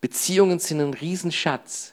Beziehungen 0.01 0.59
sind 0.59 0.81
ein 0.81 0.94
Riesenschatz, 0.94 1.92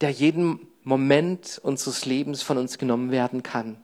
der 0.00 0.10
jeden 0.10 0.68
Moment 0.82 1.60
unseres 1.62 2.04
Lebens 2.04 2.42
von 2.42 2.58
uns 2.58 2.76
genommen 2.78 3.10
werden 3.10 3.42
kann. 3.42 3.78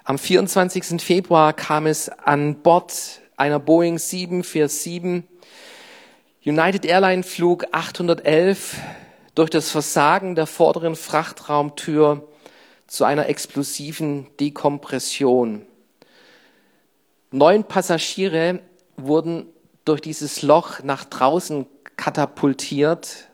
am 0.05 0.19
24. 0.19 1.03
Februar, 1.03 1.53
kam 1.53 1.87
es 1.87 2.09
an 2.09 2.63
Bord 2.63 3.21
einer 3.37 3.59
Boeing 3.59 3.99
747 3.99 5.25
United 6.47 6.85
Airline 6.85 7.25
Flug 7.25 7.67
811 7.73 8.77
durch 9.35 9.51
das 9.51 9.73
Versagen 9.73 10.37
der 10.37 10.47
vorderen 10.47 10.95
Frachtraumtür 10.95 12.29
zu 12.87 13.03
einer 13.03 13.29
explosiven 13.29 14.29
Dekompression. 14.39 15.67
Neun 17.33 17.65
Passagiere 17.65 18.61
wurden 18.97 19.49
durch 19.85 20.01
dieses 20.01 20.43
Loch 20.43 20.85
nach 20.85 21.05
draußen 21.07 21.67
katapultiert 21.97 23.27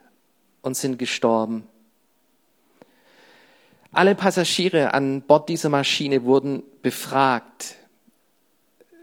und 0.62 0.74
sind 0.74 0.98
gestorben. 0.98 1.68
Alle 3.92 4.14
Passagiere 4.14 4.94
an 4.94 5.20
Bord 5.20 5.50
dieser 5.50 5.68
Maschine 5.68 6.24
wurden 6.24 6.62
befragt, 6.80 7.74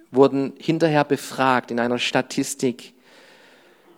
wurden 0.09 0.53
hinterher 0.57 1.03
befragt 1.03 1.69
in 1.69 1.79
einer 1.79 1.99
Statistik 1.99 2.95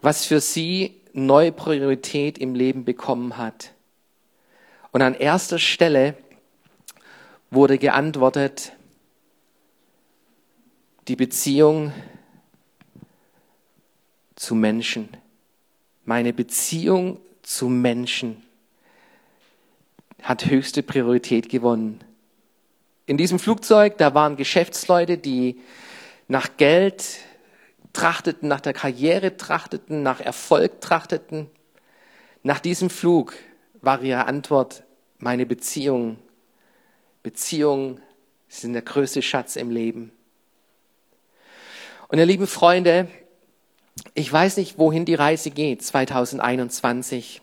was 0.02 0.26
für 0.26 0.42
sie 0.42 1.02
neue 1.14 1.52
Priorität 1.52 2.38
im 2.38 2.56
Leben 2.56 2.86
bekommen 2.86 3.38
hat. 3.38 3.72
Und 4.92 5.02
an 5.02 5.14
erster 5.14 5.60
Stelle 5.60 6.16
wurde 7.50 7.78
geantwortet, 7.78 8.74
die 11.08 11.16
Beziehung 11.16 11.92
zu 14.36 14.56
Menschen. 14.56 15.10
Meine 16.06 16.34
Beziehung 16.34 17.20
zu 17.44 17.68
Menschen 17.68 18.44
hat 20.22 20.46
höchste 20.46 20.84
Priorität 20.84 21.50
gewonnen. 21.50 22.00
In 23.06 23.18
diesem 23.18 23.40
Flugzeug, 23.40 23.98
da 23.98 24.14
waren 24.14 24.38
Geschäftsleute, 24.38 25.18
die 25.18 25.60
nach 26.28 26.58
Geld, 26.58 27.20
trachteten, 27.94 28.48
nach 28.48 28.62
der 28.62 28.74
Karriere 28.74 29.38
trachteten, 29.38 30.04
nach 30.04 30.20
Erfolg 30.20 30.82
trachteten. 30.82 31.50
Nach 32.44 32.60
diesem 32.60 32.90
Flug 32.90 33.34
war 33.82 34.02
ihre 34.02 34.26
Antwort 34.26 34.84
meine 35.18 35.46
Beziehung. 35.46 36.18
Beziehungen 37.24 38.02
sind 38.48 38.74
der 38.74 38.82
größte 38.82 39.22
Schatz 39.22 39.56
im 39.56 39.70
Leben. 39.70 40.12
Und 42.08 42.18
ihr 42.18 42.26
lieben 42.26 42.48
Freunde, 42.48 43.08
ich 44.14 44.32
weiß 44.32 44.58
nicht, 44.58 44.78
wohin 44.78 45.06
die 45.06 45.16
Reise 45.16 45.52
geht 45.52 45.84
2021. 45.84 47.42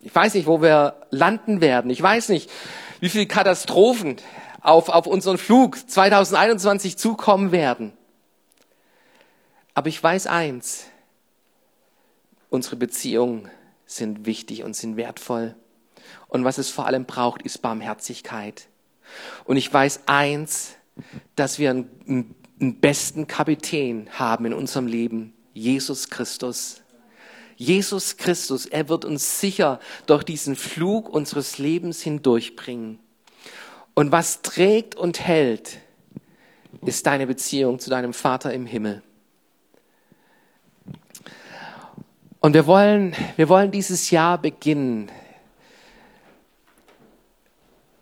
Ich 0.00 0.14
weiß 0.14 0.34
nicht, 0.34 0.46
wo 0.46 0.62
wir 0.62 1.06
landen 1.10 1.60
werden. 1.60 1.90
Ich 1.90 2.00
weiß 2.00 2.28
nicht, 2.28 2.50
wie 3.00 3.08
viele 3.08 3.26
Katastrophen 3.26 4.16
auf, 4.60 4.88
auf 4.88 5.06
unseren 5.06 5.38
Flug 5.38 5.76
2021 5.90 6.96
zukommen 6.96 7.52
werden. 7.52 7.92
Aber 9.76 9.90
ich 9.90 10.02
weiß 10.02 10.26
eins, 10.26 10.86
unsere 12.48 12.76
Beziehungen 12.76 13.50
sind 13.84 14.24
wichtig 14.24 14.64
und 14.64 14.74
sind 14.74 14.96
wertvoll. 14.96 15.54
Und 16.28 16.44
was 16.44 16.56
es 16.56 16.70
vor 16.70 16.86
allem 16.86 17.04
braucht, 17.04 17.42
ist 17.42 17.60
Barmherzigkeit. 17.60 18.68
Und 19.44 19.58
ich 19.58 19.70
weiß 19.70 20.04
eins, 20.06 20.76
dass 21.34 21.58
wir 21.58 21.68
einen, 21.68 22.34
einen 22.58 22.80
besten 22.80 23.26
Kapitän 23.26 24.08
haben 24.12 24.46
in 24.46 24.54
unserem 24.54 24.86
Leben, 24.86 25.34
Jesus 25.52 26.08
Christus. 26.08 26.80
Jesus 27.56 28.16
Christus, 28.16 28.64
er 28.64 28.88
wird 28.88 29.04
uns 29.04 29.40
sicher 29.40 29.78
durch 30.06 30.24
diesen 30.24 30.56
Flug 30.56 31.06
unseres 31.10 31.58
Lebens 31.58 32.00
hindurchbringen. 32.00 32.98
Und 33.92 34.10
was 34.10 34.40
trägt 34.40 34.94
und 34.94 35.20
hält, 35.20 35.80
ist 36.86 37.06
deine 37.06 37.26
Beziehung 37.26 37.78
zu 37.78 37.90
deinem 37.90 38.14
Vater 38.14 38.54
im 38.54 38.64
Himmel. 38.64 39.02
Und 42.40 42.54
wir 42.54 42.66
wollen, 42.66 43.14
wir 43.36 43.48
wollen 43.48 43.70
dieses 43.70 44.10
Jahr 44.10 44.38
beginnen, 44.38 45.10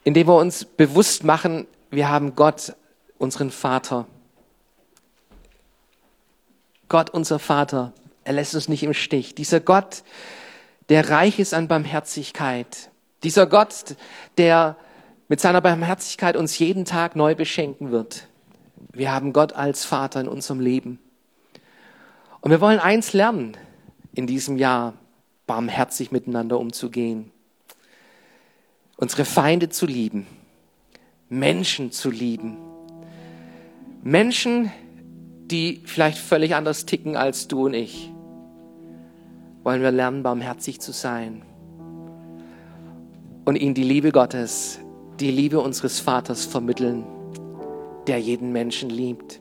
indem 0.02 0.26
wir 0.26 0.36
uns 0.36 0.64
bewusst 0.64 1.24
machen, 1.24 1.66
wir 1.90 2.08
haben 2.08 2.34
Gott, 2.34 2.74
unseren 3.18 3.50
Vater. 3.50 4.06
Gott, 6.88 7.10
unser 7.10 7.38
Vater, 7.38 7.92
er 8.24 8.34
lässt 8.34 8.54
uns 8.54 8.68
nicht 8.68 8.82
im 8.82 8.92
Stich. 8.92 9.34
Dieser 9.34 9.60
Gott, 9.60 10.02
der 10.88 11.08
reich 11.08 11.38
ist 11.38 11.54
an 11.54 11.68
Barmherzigkeit. 11.68 12.90
Dieser 13.22 13.46
Gott, 13.46 13.96
der 14.36 14.76
mit 15.28 15.40
seiner 15.40 15.62
Barmherzigkeit 15.62 16.36
uns 16.36 16.58
jeden 16.58 16.84
Tag 16.84 17.16
neu 17.16 17.34
beschenken 17.34 17.90
wird. 17.90 18.28
Wir 18.92 19.10
haben 19.10 19.32
Gott 19.32 19.54
als 19.54 19.84
Vater 19.84 20.20
in 20.20 20.28
unserem 20.28 20.60
Leben. 20.60 20.98
Und 22.42 22.50
wir 22.50 22.60
wollen 22.60 22.78
eins 22.78 23.14
lernen 23.14 23.56
in 24.14 24.26
diesem 24.26 24.56
Jahr, 24.56 24.94
barmherzig 25.46 26.12
miteinander 26.12 26.58
umzugehen 26.58 27.30
unsere 28.96 29.24
Feinde 29.24 29.68
zu 29.68 29.86
lieben, 29.86 30.26
Menschen 31.28 31.90
zu 31.90 32.10
lieben. 32.10 32.56
Menschen, 34.02 34.70
die 35.46 35.82
vielleicht 35.84 36.18
völlig 36.18 36.54
anders 36.54 36.86
ticken 36.86 37.16
als 37.16 37.48
du 37.48 37.66
und 37.66 37.74
ich, 37.74 38.10
wollen 39.62 39.82
wir 39.82 39.90
lernen, 39.90 40.22
barmherzig 40.22 40.80
zu 40.80 40.92
sein 40.92 41.42
und 43.44 43.56
ihnen 43.56 43.74
die 43.74 43.82
Liebe 43.82 44.12
Gottes, 44.12 44.80
die 45.20 45.30
Liebe 45.30 45.60
unseres 45.60 46.00
Vaters 46.00 46.44
vermitteln, 46.44 47.04
der 48.06 48.18
jeden 48.18 48.52
Menschen 48.52 48.90
liebt. 48.90 49.40